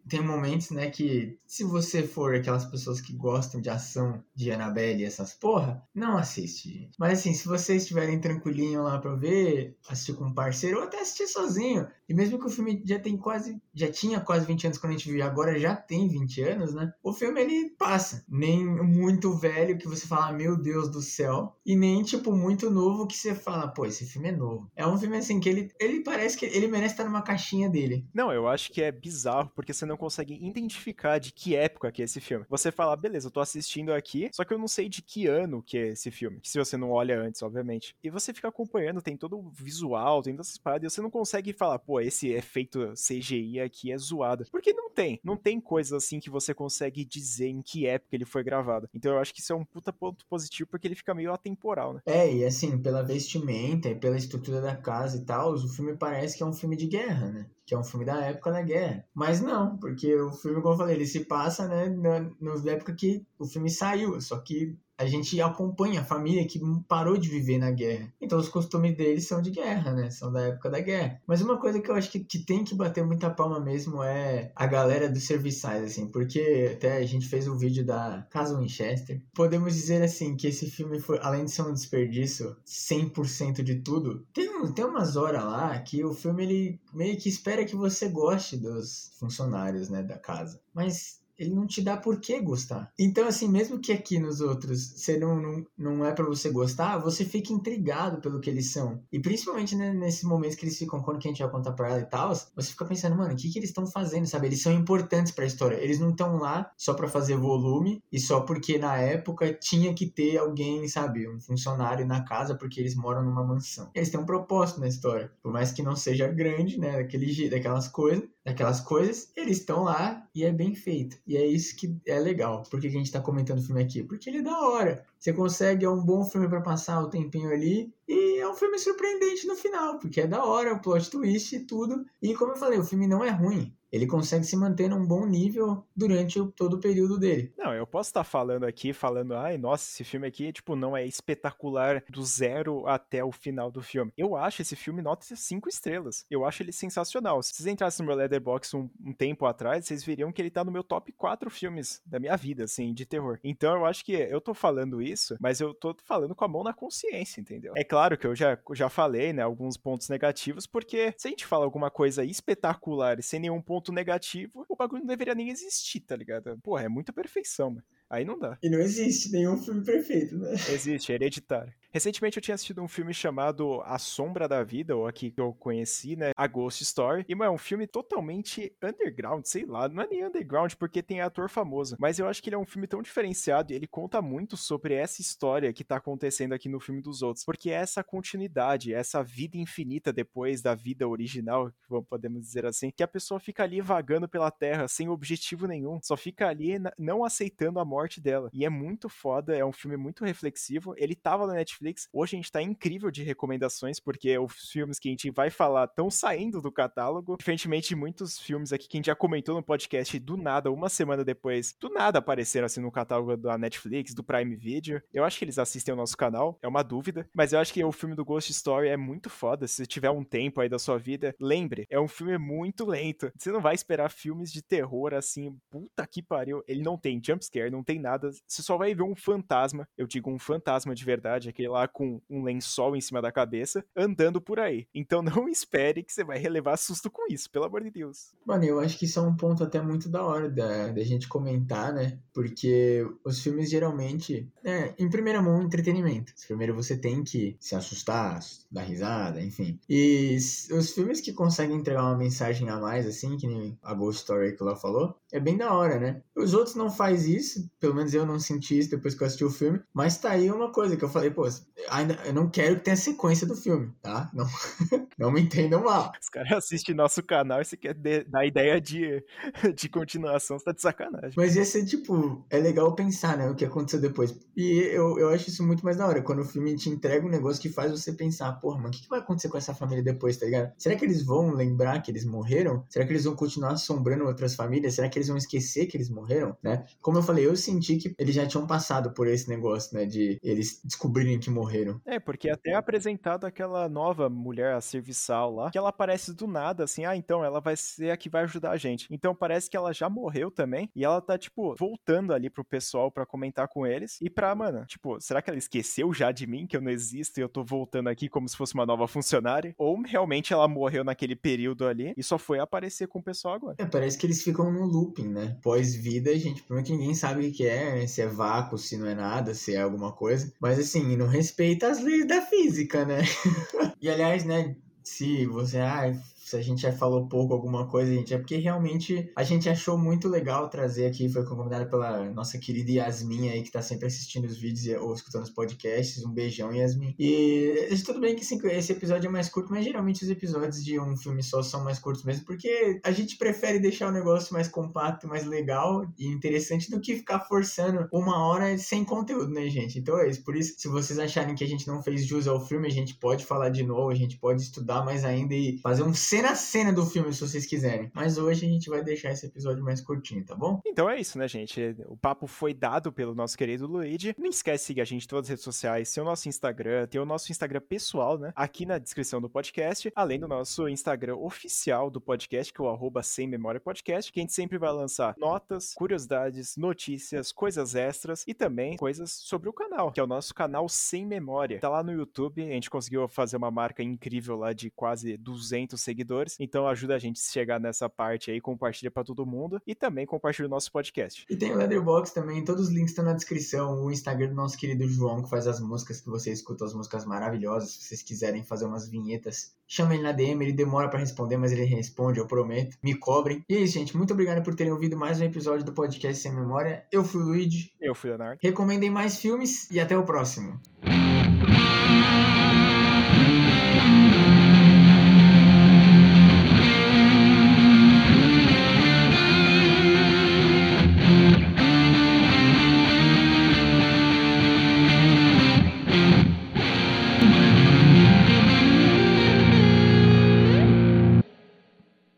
tem 0.09 0.23
momentos, 0.23 0.71
né, 0.71 0.89
que 0.89 1.39
se 1.47 1.63
você 1.63 2.03
for 2.03 2.35
aquelas 2.35 2.65
pessoas 2.65 3.03
que 3.03 3.13
gostam 3.13 3.61
de 3.61 3.69
ação 3.69 4.23
de 4.35 4.51
Annabelle 4.51 5.03
e 5.03 5.05
essas 5.05 5.35
porra, 5.35 5.83
não 5.95 6.17
assiste, 6.17 6.71
gente. 6.73 6.93
Mas 6.99 7.19
assim, 7.19 7.35
se 7.35 7.47
vocês 7.47 7.83
estiverem 7.83 8.21
tranquilinho 8.21 8.83
lá 8.83 8.99
pra 8.99 9.15
ver, 9.15 9.77
assistir 9.89 10.15
com 10.15 10.25
um 10.25 10.35
parceiro 10.35 10.79
ou 10.79 10.85
até 10.85 11.01
assistir 11.01 11.27
sozinho, 11.27 11.87
e 12.09 12.15
mesmo 12.15 12.39
que 12.39 12.47
o 12.47 12.51
filme 12.51 12.83
já 12.85 12.99
tem 12.99 13.17
quase, 13.17 13.61
já 13.75 13.91
tinha 13.91 14.21
quase 14.21 14.47
20 14.47 14.67
anos 14.67 14.79
quando 14.79 14.95
a 14.95 14.97
gente 14.97 15.11
viu, 15.11 15.25
agora 15.25 15.59
já 15.59 15.75
tem 15.75 16.09
20 16.09 16.43
anos, 16.43 16.75
né? 16.75 16.93
O 17.03 17.13
filme 17.13 17.41
ele 17.41 17.71
passa. 17.71 18.25
Nem 18.29 18.65
muito 18.65 19.37
velho 19.37 19.79
que 19.79 19.89
você 19.89 20.07
fala, 20.07 20.33
meu 20.33 20.57
Deus 20.57 20.89
do 20.91 21.03
céu, 21.03 21.57
e 21.65 21.77
nem 21.77 22.03
tipo 22.03 22.33
muito 22.33 22.71
novo 22.71 23.07
que 23.07 23.17
você 23.17 23.35
fala, 23.35 23.69
pô, 23.69 23.85
esse 23.85 24.07
filme 24.07 24.29
é 24.29 24.33
novo. 24.33 24.71
É 24.75 24.87
um 24.87 24.99
filme 24.99 25.17
assim 25.17 25.41
que 25.41 25.49
ele, 25.49 25.71
ele 25.81 26.01
parece 26.01 26.37
que 26.37 26.47
ele 26.47 26.69
merece 26.69 26.95
estar 26.95 27.05
numa 27.05 27.23
caixinha 27.23 27.66
dele. 27.69 28.07
Não, 28.13 28.33
eu 28.33 28.49
acho 28.49 28.73
que 28.73 28.83
é 28.83 28.91
bizarro 28.91 29.51
porque 29.55 29.73
você 29.73 29.87
não 29.87 29.97
consegue 29.97 30.35
identificar 30.35 31.19
de 31.19 31.33
que 31.33 31.55
época 31.55 31.93
que 31.93 32.03
é 32.03 32.05
esse 32.05 32.21
filme. 32.21 32.45
Você 32.49 32.71
fala, 32.71 32.97
beleza, 32.97 33.29
eu 33.29 33.33
tô 33.33 33.41
assistindo 33.41 33.93
aqui, 33.93 34.31
só 34.33 34.45
que 34.45 34.53
eu 34.53 34.59
não 34.59 34.69
sei 34.69 34.89
de 34.89 35.03
que 35.03 35.27
ano 35.27 35.63
que 35.63 35.79
é 35.79 35.89
esse 35.89 36.11
filme. 36.11 36.41
Se 36.43 36.59
você 36.59 36.77
não 36.77 36.91
olha 36.91 37.21
antes, 37.21 37.43
obviamente. 37.43 37.95
E 38.03 38.11
você 38.11 38.33
fica 38.33 38.49
acompanhando, 38.49 39.03
tem 39.03 39.17
todo 39.17 39.39
o 39.39 39.51
visual, 39.51 40.23
tem 40.23 40.35
todas 40.35 40.49
essas 40.49 40.59
paradas, 40.59 40.93
e 40.93 40.95
você 40.95 41.01
não 41.01 41.11
consegue 41.11 41.53
falar, 41.53 41.79
pô, 41.79 42.01
esse 42.01 42.29
efeito 42.29 42.93
CGI 42.95 43.61
aqui 43.61 43.93
é 43.93 43.99
zoado. 43.99 44.47
Porque 44.51 44.73
não 44.73 44.91
tem. 44.91 45.21
Não 45.23 45.37
tem 45.37 45.61
coisas 45.61 45.93
assim 45.93 46.19
que 46.19 46.31
você 46.31 46.55
consegue 46.55 47.05
dizer 47.05 47.49
em 47.49 47.63
que 47.63 47.87
época 47.87 48.17
ele 48.17 48.25
foi 48.25 48.43
gravado. 48.43 48.89
Então 48.95 49.13
eu 49.13 49.19
acho 49.19 49.35
que 49.35 49.41
isso 49.41 49.53
é 49.53 49.57
um 49.57 49.65
puta 49.65 49.93
ponto 49.93 50.27
positivo 50.27 50.69
porque 50.71 50.87
ele 50.87 50.95
fica 50.95 51.15
meio 51.15 51.33
atemporal, 51.33 51.95
né? 51.95 52.01
É, 52.07 52.33
e 52.33 52.45
assim, 52.45 52.79
pela 52.79 53.03
vestimenta 53.03 53.89
e 53.89 53.95
pela 53.95 54.17
estrutura 54.17 54.61
da 54.61 54.75
casa 54.75 55.19
e 55.19 55.25
tal, 55.25 55.53
o 55.53 55.69
filme 55.69 55.97
parece 55.97 56.37
que 56.37 56.43
é 56.43 56.47
um 56.47 56.53
filme 56.53 56.77
de 56.77 56.87
guerra, 56.87 57.31
né? 57.31 57.47
Que 57.65 57.75
é 57.75 57.79
um 57.79 57.85
filme 57.85 58.05
da 58.05 58.21
época 58.21 58.53
da 58.53 58.63
guerra. 58.63 59.05
Mas 59.15 59.41
não, 59.41 59.77
porque 59.79 60.15
o 60.15 60.33
filme, 60.33 60.61
como 60.61 60.75
eu 60.75 60.79
falei, 60.79 60.97
ele 60.97 61.07
se 61.07 61.25
passa, 61.25 61.67
né, 61.67 61.89
na, 61.89 62.21
na 62.41 62.71
época 62.73 62.95
que 62.95 63.25
o 63.39 63.47
filme 63.47 63.71
saiu, 63.71 64.21
só 64.21 64.39
que 64.39 64.77
a 64.99 65.07
gente 65.07 65.41
acompanha 65.41 66.01
a 66.01 66.05
família 66.05 66.47
que 66.47 66.61
parou 66.89 67.17
de 67.17 67.29
viver 67.29 67.59
na 67.59 67.71
guerra. 67.71 68.13
Então 68.21 68.39
os 68.39 68.49
costumes 68.49 68.97
deles 68.97 69.27
são 69.27 69.43
de 69.43 69.51
guerra, 69.51 69.93
né? 69.93 70.11
São 70.11 70.33
da 70.33 70.43
época 70.43 70.71
da 70.71 70.81
guerra. 70.81 71.21
Mas 71.27 71.41
uma 71.41 71.59
coisa 71.59 71.81
que 71.81 71.91
eu 71.91 71.95
acho 71.95 72.11
que, 72.11 72.21
que 72.21 72.39
tem 72.39 72.65
que 72.65 72.75
bater 72.75 73.05
muita 73.05 73.31
palma 73.31 73.61
mesmo 73.61 74.03
é 74.03 74.53
a 74.55 74.67
galera 74.67 75.09
dos 75.09 75.25
serviçais, 75.25 75.85
assim, 75.85 76.11
porque 76.11 76.73
até 76.75 76.97
a 76.97 77.07
gente 77.07 77.29
fez 77.29 77.47
um 77.47 77.57
vídeo 77.57 77.85
da 77.85 78.27
Casa 78.31 78.59
Winchester. 78.59 79.23
Podemos 79.35 79.75
dizer 79.75 80.03
assim 80.03 80.37
que 80.37 80.47
esse 80.47 80.71
filme 80.71 80.99
foi, 80.99 81.19
além 81.21 81.45
de 81.45 81.51
ser 81.51 81.63
um 81.63 81.73
desperdício 81.73 82.57
100% 82.67 83.63
de 83.63 83.77
tudo, 83.77 84.27
tem, 84.33 84.73
tem 84.73 84.85
umas 84.85 85.17
horas 85.17 85.45
lá 85.45 85.79
que 85.81 86.05
o 86.05 86.15
filme 86.15 86.45
ele 86.45 86.81
meio 86.95 87.17
que 87.19 87.29
espera 87.29 87.65
que 87.65 87.77
você 87.77 88.09
goste 88.09 88.57
dos 88.57 89.11
funcionários, 89.19 89.89
né, 89.89 90.03
da 90.03 90.19
casa. 90.19 90.61
Mas 90.73 91.21
ele 91.39 91.55
não 91.55 91.67
te 91.67 91.83
dá 91.83 91.97
por 91.97 92.21
que 92.21 92.41
gostar. 92.41 92.93
Então, 92.99 93.27
assim, 93.27 93.49
mesmo 93.49 93.79
que 93.79 93.93
aqui 93.93 94.19
nos 94.19 94.41
outros 94.41 94.93
você 94.97 95.19
não, 95.19 95.37
não, 95.37 95.67
não 95.77 96.05
é 96.05 96.13
para 96.13 96.25
você 96.25 96.51
gostar, 96.51 96.99
você 96.99 97.25
fica 97.25 97.53
intrigado 97.53 98.21
pelo 98.21 98.41
que 98.41 98.51
eles 98.51 98.71
são. 98.71 99.03
E 99.13 99.19
principalmente 99.19 99.75
né, 99.75 99.93
nesses 99.93 100.25
momentos 100.25 100.57
que 100.57 100.65
eles 100.65 100.79
ficam, 100.79 101.03
quando 101.03 101.19
que 101.19 101.29
a 101.29 101.31
gente 101.31 101.43
vai 101.43 101.51
contar 101.51 101.73
pra 101.73 101.89
ela 101.89 102.01
e 102.01 102.07
tal, 102.07 102.35
você 102.35 102.71
fica 102.71 102.85
pensando, 102.85 103.17
mano, 103.17 103.35
o 103.35 103.37
que, 103.37 103.51
que 103.51 103.59
eles 103.59 103.71
estão 103.71 103.87
fazendo, 103.87 104.27
sabe? 104.27 104.47
Eles 104.47 104.63
são 104.63 104.73
importantes 104.73 105.33
para 105.33 105.45
a 105.45 105.47
história. 105.47 105.77
Eles 105.77 105.99
não 105.99 106.11
estão 106.11 106.37
lá 106.37 106.71
só 106.77 106.95
para 106.95 107.09
fazer 107.09 107.37
volume 107.37 108.03
e 108.11 108.19
só 108.19 108.41
porque 108.41 108.79
na 108.79 108.97
época 108.97 109.53
tinha 109.53 109.95
que 109.95 110.07
ter 110.07 110.39
alguém, 110.39 110.87
sabe? 110.89 111.29
Um 111.29 111.41
funcionário 111.41 112.07
na 112.07 112.23
casa 112.23 112.55
porque 112.55 112.81
eles 112.81 112.95
moram 112.95 113.23
numa 113.23 113.45
mansão. 113.45 113.91
Eles 113.95 114.11
têm 114.11 114.21
um 114.21 114.27
propósito 114.27 114.81
na 114.81 114.89
história. 114.89 115.31
Por 115.43 115.53
mais 115.53 115.73
que 115.73 115.83
não 115.83 115.97
seja 115.97 116.29
grande, 116.29 116.79
né? 116.79 116.93
Daquele, 116.93 117.49
daquelas 117.49 117.89
coisas, 117.89 118.25
daquelas 118.47 118.81
coisas, 118.81 119.33
eles 119.37 119.59
estão 119.59 119.83
lá 119.83 120.25
e 120.33 120.45
é 120.45 120.53
bem 120.53 120.73
feito. 120.73 121.19
E 121.27 121.37
é 121.37 121.45
isso 121.45 121.75
que 121.75 121.99
é 122.07 122.21
legal. 122.21 122.63
Por 122.71 122.81
que 122.81 122.87
a 122.87 122.91
gente 122.91 123.11
tá 123.11 123.21
comentando 123.21 123.59
o 123.59 123.63
filme 123.63 123.83
aqui? 123.83 124.05
Porque 124.05 124.31
ele 124.31 124.39
é 124.39 124.43
da 124.43 124.57
hora. 124.61 125.05
Você 125.19 125.33
consegue, 125.33 125.85
é 125.85 125.91
um 125.91 126.01
bom 126.01 126.25
filme 126.25 126.49
para 126.49 126.61
passar 126.61 127.03
o 127.03 127.11
tempinho 127.11 127.51
ali. 127.51 127.93
E 128.07 128.39
é 128.39 128.49
um 128.49 128.55
filme 128.55 128.79
surpreendente 128.79 129.49
no 129.49 129.57
final, 129.57 129.99
porque 129.99 130.21
é 130.21 130.29
da 130.29 130.45
hora, 130.45 130.73
o 130.73 130.81
plot 130.81 131.11
twist 131.11 131.57
e 131.57 131.67
tudo. 131.67 132.07
E 132.23 132.37
como 132.37 132.53
eu 132.53 132.57
falei, 132.57 132.79
o 132.79 132.85
filme 132.85 133.09
não 133.09 133.25
é 133.25 133.31
ruim 133.31 133.76
ele 133.91 134.07
consegue 134.07 134.45
se 134.45 134.57
manter 134.57 134.89
num 134.89 135.07
bom 135.07 135.27
nível 135.27 135.85
durante 135.95 136.45
todo 136.53 136.75
o 136.75 136.81
período 136.81 137.19
dele. 137.19 137.53
Não, 137.57 137.73
eu 137.73 137.87
posso 137.87 138.11
estar 138.11 138.25
falando 138.25 138.65
aqui, 138.65 138.93
falando, 138.93 139.35
ai, 139.35 139.57
nossa, 139.57 139.85
esse 139.91 140.05
filme 140.05 140.27
aqui, 140.27 140.53
tipo, 140.53 140.77
não 140.77 140.97
é 140.97 141.07
espetacular 141.07 142.03
do 142.09 142.23
zero 142.25 142.87
até 142.87 143.25
o 143.25 143.33
final 143.33 143.71
do 143.71 143.83
filme. 143.83 144.13
Eu 144.17 144.37
acho 144.37 144.63
esse 144.63 144.77
filme 144.77 145.03
nota 145.03 145.25
5 145.25 145.69
estrelas. 145.69 146.25
Eu 146.31 146.45
acho 146.45 146.63
ele 146.63 146.73
sensacional. 146.73 147.43
Se 147.43 147.55
vocês 147.55 147.67
entrassem 147.67 148.05
no 148.05 148.09
meu 148.09 148.17
Leatherbox 148.17 148.75
um, 148.75 148.89
um, 149.05 149.13
tempo 149.13 149.47
atrás, 149.47 149.85
vocês 149.87 150.05
veriam 150.05 150.33
que 150.33 150.43
ele 150.43 150.51
tá 150.51 150.65
no 150.65 150.73
meu 150.73 150.85
top 150.85 151.13
4 151.13 151.51
filmes 151.51 152.03
da 152.05 152.19
minha 152.19 152.37
vida, 152.37 152.65
assim, 152.65 152.93
de 152.93 153.07
terror. 153.07 153.39
Então 153.43 153.75
eu 153.77 153.87
acho 153.87 154.05
que 154.05 154.13
eu 154.13 154.41
tô 154.41 154.55
falando 154.55 155.01
isso, 155.01 155.37
mas 155.41 155.61
eu 155.61 155.75
tô 155.75 155.97
falando 156.05 156.35
com 156.35 156.45
a 156.45 156.49
mão 156.49 156.63
na 156.63 156.73
consciência, 156.73 157.41
entendeu? 157.41 157.73
É 157.77 157.85
claro 157.85 158.19
que 158.19 158.27
eu 158.27 158.35
já, 158.35 158.59
já 158.73 158.89
falei, 158.89 159.33
né, 159.33 159.43
alguns 159.43 159.77
pontos 159.77 160.09
negativos, 160.09 160.67
porque 160.67 161.15
se 161.17 161.29
a 161.29 161.31
gente 161.31 161.47
fala 161.47 161.65
alguma 161.65 161.91
coisa 161.91 162.25
espetacular 162.25 163.19
e 163.19 163.23
sem 163.23 163.41
nenhum 163.41 163.61
ponto 163.61 163.76
ponto 163.77 163.93
negativo, 163.93 164.65
o 164.69 164.75
bagulho 164.75 165.01
não 165.01 165.07
deveria 165.07 165.35
nem 165.35 165.51
existir, 165.51 166.01
tá 166.01 166.17
ligado? 166.17 166.59
Porra, 166.63 166.85
é 166.85 166.89
muita 166.89 167.13
perfeição, 167.13 167.71
mano. 167.71 167.85
Aí 168.09 168.25
não 168.25 168.39
dá. 168.39 168.57
E 168.63 168.69
não 168.69 168.79
existe 168.79 169.33
nenhum 169.33 169.57
filme 169.59 169.85
perfeito, 169.85 170.37
né? 170.37 170.53
Existe, 170.71 171.13
é 171.13 171.17
hereditário. 171.17 171.73
Recentemente 171.91 172.37
eu 172.37 172.43
tinha 172.43 172.55
assistido 172.55 172.83
um 172.83 172.89
filme 172.89 173.15
chamado 173.15 173.81
A 173.83 173.99
Sombra 173.99 174.47
da 174.47 174.63
Vida, 174.63 174.95
ou 174.95 175.07
aqui 175.07 175.31
que 175.31 175.41
eu 175.41 175.55
conheci, 175.55 176.15
né? 176.15 176.31
A 176.37 176.47
Ghost 176.47 176.83
Story. 176.83 177.25
E, 177.27 177.35
mano, 177.35 177.53
é 177.53 177.55
um 177.55 177.59
filme 177.59 177.87
totalmente 177.87 178.71
underground, 178.83 179.45
sei 179.47 179.65
lá. 179.65 179.89
Não 179.89 180.03
é 180.03 180.07
nem 180.07 180.25
underground 180.25 180.75
porque 180.75 181.03
tem 181.03 181.23
ator 181.23 181.49
famoso. 181.49 181.97
Mas 181.99 182.19
eu 182.19 182.29
acho 182.29 182.43
que 182.43 182.51
ele 182.51 182.57
é 182.57 182.59
um 182.59 182.67
filme 182.67 182.87
tão 182.87 183.01
diferenciado 183.01 183.73
e 183.73 183.77
ele 183.77 183.87
conta 183.87 184.21
muito 184.21 184.59
sobre 184.59 184.93
essa 184.93 185.23
história 185.23 185.73
que 185.73 185.83
tá 185.83 185.97
acontecendo 185.97 186.53
aqui 186.53 186.69
no 186.69 186.79
filme 186.79 187.01
dos 187.01 187.23
outros. 187.23 187.47
Porque 187.47 187.71
é 187.71 187.75
essa 187.75 188.05
continuidade, 188.05 188.93
essa 188.93 189.23
vida 189.23 189.57
infinita 189.57 190.13
depois 190.13 190.61
da 190.61 190.75
vida 190.75 191.09
original, 191.09 191.73
podemos 192.11 192.43
dizer 192.43 192.67
assim, 192.67 192.91
que 192.95 193.03
a 193.03 193.09
pessoa 193.09 193.41
fica 193.41 193.63
ali 193.63 193.81
vagando 193.81 194.29
pela 194.29 194.51
terra 194.51 194.87
sem 194.87 195.09
objetivo 195.09 195.67
nenhum. 195.67 195.99
Só 196.03 196.15
fica 196.15 196.47
ali 196.47 196.75
não 196.99 197.25
aceitando 197.25 197.81
a 197.81 197.87
morte 197.87 197.96
dela. 198.21 198.51
E 198.53 198.65
é 198.65 198.71
muito 198.71 199.09
foda, 199.09 199.57
é 199.57 199.65
um 199.65 199.73
filme 199.73 199.97
muito 199.97 200.25
reflexivo. 200.25 200.95
Ele 200.97 201.15
tava 201.15 201.47
na 201.47 201.55
Netflix 201.55 201.77
Netflix. 201.87 202.09
Hoje 202.13 202.37
a 202.37 202.39
gente 202.39 202.53
tá 202.53 202.63
incrível 202.63 203.11
de 203.11 203.23
recomendações, 203.23 204.01
porque 204.01 204.39
os 204.39 204.71
filmes 204.71 204.99
que 204.99 205.09
a 205.09 205.13
gente 205.13 205.31
vai 205.31 205.51
falar 205.51 205.85
estão 205.85 206.11
saindo 206.11 206.61
do 206.61 206.73
catálogo. 206.73 207.37
Diferentemente 207.39 207.89
de 207.89 207.97
muitos 207.97 208.39
filmes 208.39 208.73
aqui 208.73 208.89
que 208.89 208.97
a 208.97 208.99
gente 208.99 209.07
já 209.07 209.15
comentou 209.15 209.55
no 209.55 209.63
podcast, 209.63 210.19
do 210.19 210.37
nada, 210.37 210.71
uma 210.71 210.89
semana 210.89 211.25
depois, 211.25 211.75
do 211.81 211.89
nada 211.89 212.19
apareceram 212.19 212.67
assim 212.67 212.81
no 212.81 212.91
catálogo 212.91 213.37
da 213.37 213.59
Netflix, 213.59 214.15
do 214.15 214.25
Prime 214.25 214.55
Video. 214.57 215.03
Eu 215.13 215.25
acho 215.25 215.39
que 215.39 215.45
eles 215.45 215.59
assistem 215.59 215.95
o 215.95 215.97
nosso 215.97 216.17
canal, 216.17 216.59
é 216.63 216.69
uma 216.69 216.83
dúvida. 216.83 217.29
Mas 217.35 217.53
eu 217.53 217.59
acho 217.59 217.73
que 217.73 217.85
o 217.85 217.93
filme 217.93 218.15
do 218.15 218.25
Ghost 218.25 218.51
Story 218.51 218.89
é 218.89 218.97
muito 218.97 219.29
foda. 219.29 219.67
Se 219.67 219.87
tiver 219.87 220.11
um 220.11 220.25
tempo 220.25 220.61
aí 220.61 220.69
da 220.69 220.79
sua 220.79 220.99
vida, 220.99 221.35
lembre, 221.41 221.87
é 221.91 222.01
um 222.01 222.09
filme 222.09 222.39
muito 222.39 222.85
lento. 222.85 223.31
Você 223.37 223.51
não 223.51 223.61
vai 223.61 223.75
esperar 223.75 224.11
filmes 224.11 224.53
de 224.53 224.63
terror 224.63 225.15
assim, 225.15 225.57
puta 225.71 226.07
que 226.07 226.23
pariu. 226.23 226.63
Ele 226.67 226.83
não 226.83 226.97
tem 226.97 227.21
jumpscare, 227.23 227.71
não 227.71 227.83
tem 227.87 228.01
nada. 228.01 228.31
Você 228.47 228.63
só 228.63 228.77
vai 228.77 228.95
ver 228.95 229.05
um 229.05 229.15
fantasma, 229.15 229.89
eu 229.97 230.07
digo 230.07 230.31
um 230.31 230.39
fantasma 230.39 230.95
de 230.95 231.05
verdade, 231.05 231.49
aquele 231.49 231.69
lá 231.69 231.87
com 231.87 232.21
um 232.29 232.43
lençol 232.43 232.97
em 232.97 233.01
cima 233.01 233.23
da 233.23 233.31
cabeça, 233.31 233.85
andando 233.97 234.41
por 234.41 234.59
aí. 234.59 234.87
Então 234.93 235.23
não 235.23 235.49
espere 235.49 236.03
que 236.03 236.13
você 236.13 236.25
vai 236.25 236.39
relevar 236.39 236.77
susto 236.77 237.11
com 237.11 237.33
isso, 237.33 237.51
pelo 237.51 237.65
amor 237.65 237.83
de 237.83 237.91
Deus. 237.91 238.33
Mano, 238.45 238.65
eu 238.65 238.81
acho 238.81 238.99
que 238.99 239.05
isso 239.05 239.19
é 239.19 239.23
um 239.23 239.37
ponto 239.37 239.63
até 239.63 239.81
muito 239.81 240.09
da 240.09 240.25
hora 240.25 240.51
da, 240.51 240.89
da 240.89 241.05
gente 241.05 241.29
comentar, 241.29 241.93
né? 241.93 242.19
Porque 242.35 243.07
os 243.25 243.41
filmes 243.41 243.71
geralmente, 243.71 244.51
né, 244.63 244.95
em 244.99 245.09
primeira 245.09 245.41
mão, 245.41 245.63
entretenimento. 245.63 246.33
Primeiro 246.47 246.75
você 246.75 246.97
tem 246.97 247.23
que 247.23 247.57
se 247.61 247.75
assustar, 247.75 248.41
dar 248.71 248.83
risada, 248.83 249.43
enfim. 249.43 249.79
E 249.89 250.37
os 250.71 250.91
filmes 250.93 251.21
que 251.21 251.33
conseguem 251.33 251.77
entregar 251.77 252.03
uma 252.03 252.17
mensagem 252.17 252.69
a 252.69 252.79
mais, 252.79 253.07
assim, 253.07 253.37
que 253.37 253.47
nem 253.47 253.79
a 253.83 253.95
Ghost 253.95 254.23
Story 254.23 254.57
que 254.57 254.63
ela 254.63 254.77
falou, 254.77 255.17
é 255.33 255.39
bem 255.39 255.57
da 255.57 255.73
hora, 255.73 255.99
né? 255.99 256.23
Os 256.35 256.55
outros 256.55 256.75
não 256.75 256.91
faz 256.91 257.27
isso, 257.27 257.69
pelo 257.81 257.95
menos 257.95 258.15
eu 258.15 258.27
não 258.27 258.39
senti 258.39 258.79
isso 258.79 258.91
depois 258.91 259.15
que 259.15 259.23
eu 259.23 259.27
assisti 259.27 259.45
o 259.45 259.51
filme, 259.51 259.81
mas 259.93 260.19
tá 260.19 260.31
aí 260.31 260.51
uma 260.51 260.73
coisa 260.73 260.97
que 260.97 261.05
eu 261.05 261.09
falei, 261.09 261.31
pô, 261.31 261.49
ainda 261.91 262.15
eu 262.25 262.33
não 262.33 262.49
quero 262.49 262.77
que 262.77 262.85
tenha 262.85 262.97
sequência 262.97 263.47
do 263.47 263.57
filme, 263.57 263.93
tá? 264.03 264.31
Não, 264.33 264.47
não 265.19 265.31
me 265.31 265.41
entendam 265.41 265.83
mal. 265.83 266.13
Os 266.21 266.29
caras 266.29 266.53
assistem 266.53 266.95
nosso 266.95 267.23
canal 267.23 267.61
e 267.61 267.65
você 267.65 267.77
quer 267.77 267.95
dar 268.27 268.47
ideia 268.47 268.81
de, 268.81 269.25
de 269.75 269.89
continuação, 269.89 270.59
você 270.59 270.65
tá 270.65 270.73
de 270.73 270.83
sacanagem. 270.83 271.33
Mas 271.37 271.57
ia 271.57 271.65
ser, 271.65 271.85
tipo, 271.85 272.45
é 272.51 272.59
legal 272.59 272.95
pensar, 272.95 273.37
né, 273.37 273.49
o 273.49 273.55
que 273.55 273.65
aconteceu 273.65 274.01
depois. 274.01 274.35
E 274.57 274.79
eu, 274.93 275.19
eu 275.19 275.29
acho 275.31 275.51
isso 275.51 275.65
muito 275.65 275.85
mais 275.85 275.97
da 275.97 276.07
hora, 276.07 276.23
quando 276.23 276.41
o 276.41 276.45
filme 276.45 276.75
te 276.77 276.89
entrega 276.89 277.27
um 277.27 277.31
negócio 277.31 277.61
que 277.61 277.69
faz 277.69 277.91
você 277.91 278.13
pensar, 278.13 278.53
porra, 278.55 278.77
mano, 278.77 278.89
o 278.89 278.91
que, 278.91 279.03
que 279.03 279.09
vai 279.09 279.21
acontecer 279.21 279.49
com 279.49 279.59
essa 279.59 279.75
família 279.75 280.03
depois, 280.03 280.37
tá 280.37 280.47
ligado? 280.47 280.73
Será 280.79 280.97
que 280.97 281.05
eles 281.05 281.25
vão 281.25 281.51
lembrar 281.53 282.01
que 282.01 282.11
eles 282.11 282.25
morreram? 282.25 282.85
Será 282.89 283.05
que 283.05 283.13
eles 283.13 283.25
vão 283.25 283.35
continuar 283.35 283.73
assombrando 283.73 284.25
outras 284.25 284.55
famílias? 284.55 284.95
Será 284.95 285.09
que 285.09 285.19
eles 285.19 285.29
vão 285.29 285.37
esquecer 285.37 285.87
que 285.87 285.97
eles 285.97 286.09
morreram, 286.09 286.57
né? 286.63 286.85
Como 287.01 287.19
eu 287.19 287.23
falei, 287.23 287.47
eu 287.47 287.57
senti 287.67 287.97
que 287.97 288.15
eles 288.19 288.35
já 288.35 288.47
tinham 288.47 288.67
passado 288.67 289.13
por 289.13 289.27
esse 289.27 289.49
negócio, 289.49 289.97
né, 289.97 290.05
de 290.05 290.39
eles 290.43 290.81
descobrirem 290.85 291.39
que 291.39 291.51
morreram. 291.51 292.01
É, 292.05 292.19
porque 292.19 292.49
até 292.49 292.71
é 292.71 292.75
apresentado 292.75 293.45
aquela 293.45 293.89
nova 293.89 294.29
mulher, 294.29 294.75
a 294.75 294.81
serviçal 294.81 295.55
lá, 295.55 295.71
que 295.71 295.79
ela 295.79 295.91
aparece 295.91 296.33
do 296.33 296.47
nada, 296.47 296.85
assim, 296.85 297.05
ah, 297.05 297.17
então 297.17 297.45
ela 297.45 297.61
vai 297.61 297.77
ser 297.77 298.11
a 298.11 298.17
que 298.17 298.29
vai 298.29 298.45
ajudar 298.45 298.71
a 298.71 298.77
gente. 298.77 299.07
Então 299.11 299.35
parece 299.35 299.69
que 299.69 299.77
ela 299.77 299.93
já 299.93 300.09
morreu 300.09 300.51
também, 300.51 300.91
e 300.95 301.05
ela 301.05 301.21
tá, 301.21 301.37
tipo, 301.37 301.75
voltando 301.79 302.33
ali 302.33 302.49
pro 302.49 302.65
pessoal 302.65 303.11
para 303.11 303.27
comentar 303.27 303.69
com 303.69 303.87
eles, 303.87 304.19
e 304.21 304.31
pra, 304.31 304.55
mano, 304.55 304.85
tipo, 304.87 305.21
será 305.21 305.43
que 305.43 305.51
ela 305.51 305.59
esqueceu 305.59 306.13
já 306.13 306.33
de 306.33 306.47
mim, 306.47 306.67
que 306.67 306.77
eu 306.77 306.81
não 306.81 306.91
existo, 306.91 307.41
e 307.41 307.43
eu 307.43 307.49
tô 307.49 307.65
voltando 307.65 308.09
aqui 308.09 308.29
como 308.29 308.49
se 308.49 308.57
fosse 308.57 308.75
uma 308.75 308.87
nova 308.87 309.07
funcionária? 309.07 309.75
Ou 309.79 310.01
realmente 310.03 310.53
ela 310.53 310.69
morreu 310.69 311.05
naquele 311.05 311.37
período 311.37 311.87
ali, 311.87 312.13
e 312.17 312.23
só 312.23 312.39
foi 312.39 312.59
aparecer 312.59 313.09
com 313.09 313.19
o 313.19 313.23
pessoal 313.23 313.55
agora? 313.55 313.77
É, 313.79 313.87
parece 313.87 314.19
que 314.19 314.27
eles 314.27 314.43
ficam 314.43 314.71
no 314.73 314.85
looping, 314.85 315.29
né? 315.29 315.59
Pós-vida, 315.63 316.37
gente, 316.39 316.63
primeiro 316.63 316.87
que 316.87 316.93
ninguém 316.93 317.15
sabe 317.15 317.47
o 317.47 317.53
que 317.57 317.67
é, 317.67 317.95
né? 317.95 318.07
se 318.07 318.21
é 318.21 318.27
vácuo, 318.27 318.77
se 318.77 318.97
não 318.99 319.07
é 319.07 319.15
nada, 319.15 319.55
se 319.55 319.75
é 319.75 319.81
alguma 319.81 320.13
coisa, 320.13 320.53
mas 320.61 320.79
assim, 320.79 321.17
não 321.17 321.27
respeita 321.27 321.89
as 321.89 322.01
leis 322.01 322.27
da 322.27 322.43
física, 322.43 323.05
né? 323.05 323.23
e 324.01 324.11
aliás, 324.11 324.45
né, 324.45 324.77
se 325.03 325.47
você, 325.47 325.79
ah, 325.79 326.13
se 326.47 326.57
a 326.57 326.63
gente 326.63 326.83
já 326.83 326.93
falou 326.93 327.27
pouco 327.29 327.53
alguma 327.53 327.89
coisa, 327.89 328.15
gente, 328.15 328.33
é 328.33 328.39
porque 328.39 328.57
realmente 328.57 329.33
a 329.35 329.43
gente 329.43 329.69
achou 329.69 329.99
muito 329.99 330.29
legal 330.29 330.69
trazer 330.69 331.07
aqui, 331.07 331.29
foi 331.29 331.45
convidada 331.45 331.87
pela 331.87 332.31
nossa 332.31 332.57
querida 332.57 332.93
Yasmin 332.93 333.49
aí, 333.49 333.63
que 333.63 333.71
tá 333.73 333.83
sempre 333.83 334.07
assistindo 334.07 334.45
os 334.45 334.57
vídeos 334.57 335.03
ou 335.03 335.13
escutando 335.13 335.43
os 335.43 335.51
podcasts. 335.51 336.25
Um 336.25 336.31
beijão, 336.31 336.73
Yasmin. 336.73 337.17
E 337.19 337.89
tudo 338.05 338.21
bem 338.21 338.37
que 338.37 338.43
esse 338.43 338.93
episódio 338.93 339.27
é 339.27 339.31
mais 339.31 339.49
curto, 339.49 339.73
mas 339.73 339.85
geralmente 339.85 340.23
os 340.23 340.31
episódios 340.31 340.85
de 340.85 341.01
um 341.01 341.17
filme 341.17 341.43
só 341.43 341.65
são 341.65 341.83
mais 341.83 341.99
curtos 341.99 342.23
mesmo, 342.23 342.45
porque 342.45 343.01
a 343.03 343.11
gente 343.11 343.37
prefere 343.37 343.81
deixar 343.81 344.09
o 344.09 344.13
negócio 344.13 344.55
mais 344.55 344.69
compacto, 344.69 345.27
mais 345.27 345.45
legal 345.45 346.07
e 346.17 346.29
interessante 346.29 346.89
do 346.89 347.01
que 347.01 347.17
ficar 347.17 347.41
forçando 347.41 348.07
uma 348.13 348.47
hora 348.47 348.79
sem 348.79 349.05
conteúdo, 349.05 349.53
né, 349.53 349.69
gente? 349.69 349.99
Então 349.99 350.17
é 350.21 350.29
isso. 350.29 350.45
Por 350.45 350.55
isso, 350.55 350.75
se 350.79 350.87
vocês 350.87 351.19
acharem 351.19 351.57
que 351.57 351.65
a 351.65 351.69
gente 351.69 351.89
não 351.89 352.01
fez 352.01 352.25
jus 352.25 352.47
ao 352.47 352.65
filme, 352.65 352.87
a 352.87 352.91
gente 352.91 353.17
pode 353.17 353.45
falar 353.45 353.71
de 353.71 353.83
novo, 353.83 354.11
a 354.11 354.15
gente 354.15 354.39
pode 354.39 354.63
estudar 354.63 355.05
mais 355.05 355.25
ainda 355.25 355.53
e 355.53 355.79
fazer 355.79 356.05
um 356.05 356.15
a 356.45 356.55
cena 356.55 356.93
do 356.93 357.07
filme, 357.07 357.33
se 357.33 357.41
vocês 357.41 357.65
quiserem. 357.65 358.11
Mas 358.15 358.37
hoje 358.37 358.67
a 358.67 358.69
gente 358.69 358.91
vai 358.91 359.03
deixar 359.03 359.31
esse 359.31 359.47
episódio 359.47 359.83
mais 359.83 360.01
curtinho, 360.01 360.45
tá 360.45 360.55
bom? 360.55 360.81
Então 360.85 361.09
é 361.09 361.21
isso, 361.21 361.39
né, 361.39 361.49
gente? 361.49 361.97
O 362.07 362.17
papo 362.17 362.47
foi 362.47 362.75
dado 362.75 363.13
pelo 363.13 363.35
nosso 363.35 363.57
querido 363.57 363.87
Luigi. 363.87 364.35
Não 364.39 364.47
esquece 364.47 364.83
de 364.83 364.87
seguir 364.87 365.01
a 365.01 365.05
gente 365.05 365.25
em 365.25 365.29
todas 365.29 365.47
as 365.47 365.51
redes 365.51 365.65
sociais, 365.65 366.13
tem 366.13 366.23
o 366.23 366.27
nosso 366.27 366.49
Instagram, 366.49 367.07
tem 367.07 367.21
o 367.21 367.25
nosso 367.25 367.51
Instagram 367.51 367.81
pessoal, 367.81 368.39
né? 368.39 368.53
Aqui 368.55 368.85
na 368.85 368.99
descrição 368.99 369.41
do 369.41 369.49
podcast, 369.49 370.13
além 370.15 370.39
do 370.39 370.47
nosso 370.49 370.89
Instagram 370.89 371.37
oficial 371.37 372.11
do 372.11 372.21
podcast, 372.21 372.73
que 372.73 372.81
é 372.81 372.85
o 372.85 372.89
arroba 372.89 373.23
sem 373.23 373.47
memória 373.47 373.81
podcast, 373.81 374.31
que 374.33 374.41
a 374.41 374.43
gente 374.43 374.53
sempre 374.53 374.79
vai 374.79 374.93
lançar 374.93 375.35
notas, 375.39 375.95
curiosidades, 375.95 376.77
notícias, 376.77 377.53
coisas 377.53 377.95
extras 377.95 378.45
e 378.47 378.53
também 378.53 378.97
coisas 378.97 379.31
sobre 379.31 379.69
o 379.69 379.73
canal, 379.73 380.13
que 380.13 380.21
é 380.21 380.23
o 380.23 380.27
nosso 380.27 380.55
canal 380.55 380.89
Sem 380.89 381.25
Memória. 381.25 381.81
Tá 381.81 381.89
lá 381.89 382.03
no 382.03 382.13
YouTube, 382.13 382.63
a 382.63 382.73
gente 382.73 382.91
conseguiu 382.91 383.27
fazer 383.29 383.57
uma 383.57 383.71
marca 383.71 384.03
incrível 384.03 384.57
lá 384.57 384.73
de 384.73 384.91
quase 384.91 385.37
200 385.37 386.01
seguidores 386.01 386.26
seguidores. 386.27 386.57
Então 386.59 386.89
ajuda 386.89 387.15
a 387.15 387.19
gente 387.19 387.41
a 387.41 387.53
chegar 387.53 387.81
nessa 387.81 388.09
parte 388.09 388.51
aí, 388.51 388.61
compartilha 388.61 389.11
para 389.11 389.25
todo 389.25 389.47
mundo 389.47 389.81
e 389.87 389.95
também 389.95 390.27
compartilha 390.27 390.67
o 390.67 390.71
nosso 390.71 390.91
podcast. 390.91 391.47
E 391.49 391.57
tem 391.57 391.73
o 391.73 391.77
Leatherbox 391.77 392.33
também, 392.33 392.65
todos 392.65 392.89
os 392.89 392.91
links 392.91 393.13
estão 393.13 393.25
na 393.25 393.33
descrição. 393.33 394.05
O 394.05 394.11
Instagram 394.11 394.49
do 394.49 394.55
nosso 394.55 394.77
querido 394.77 395.07
João, 395.07 395.43
que 395.43 395.49
faz 395.49 395.67
as 395.67 395.81
músicas 395.81 396.21
que 396.21 396.29
você 396.29 396.53
escuta, 396.53 396.85
as 396.85 396.95
músicas 396.95 397.25
maravilhosas. 397.25 397.91
Se 397.91 398.09
vocês 398.09 398.23
quiserem 398.23 398.65
fazer 398.65 398.85
umas 398.85 399.09
vinhetas, 399.09 399.75
chama 399.87 400.15
ele 400.15 400.23
na 400.23 400.33
DM, 400.33 400.65
ele 400.65 400.73
demora 400.73 401.09
para 401.09 401.21
responder, 401.21 401.57
mas 401.57 401.73
ele 401.73 401.85
responde, 401.85 402.41
eu 402.41 402.47
prometo. 402.47 402.97
Me 403.03 403.15
cobrem. 403.15 403.63
E 403.69 403.77
é 403.77 403.81
isso, 403.81 403.95
gente. 403.95 404.17
Muito 404.17 404.33
obrigado 404.33 404.63
por 404.63 404.75
terem 404.75 404.93
ouvido 404.93 405.17
mais 405.17 405.41
um 405.41 405.45
episódio 405.45 405.85
do 405.85 405.93
podcast 405.93 406.43
Sem 406.43 406.53
Memória. 406.53 407.05
Eu 407.13 407.23
fui 407.23 407.43
o 407.43 407.47
Luigi. 407.47 407.93
Eu 408.01 408.15
fui 408.15 408.31
o 408.31 408.33
Leonardo. 408.33 408.59
Recomendem 408.63 409.11
mais 409.11 409.39
filmes 409.39 409.91
e 409.91 410.01
até 410.01 410.17
o 410.17 410.25
próximo. 410.25 410.81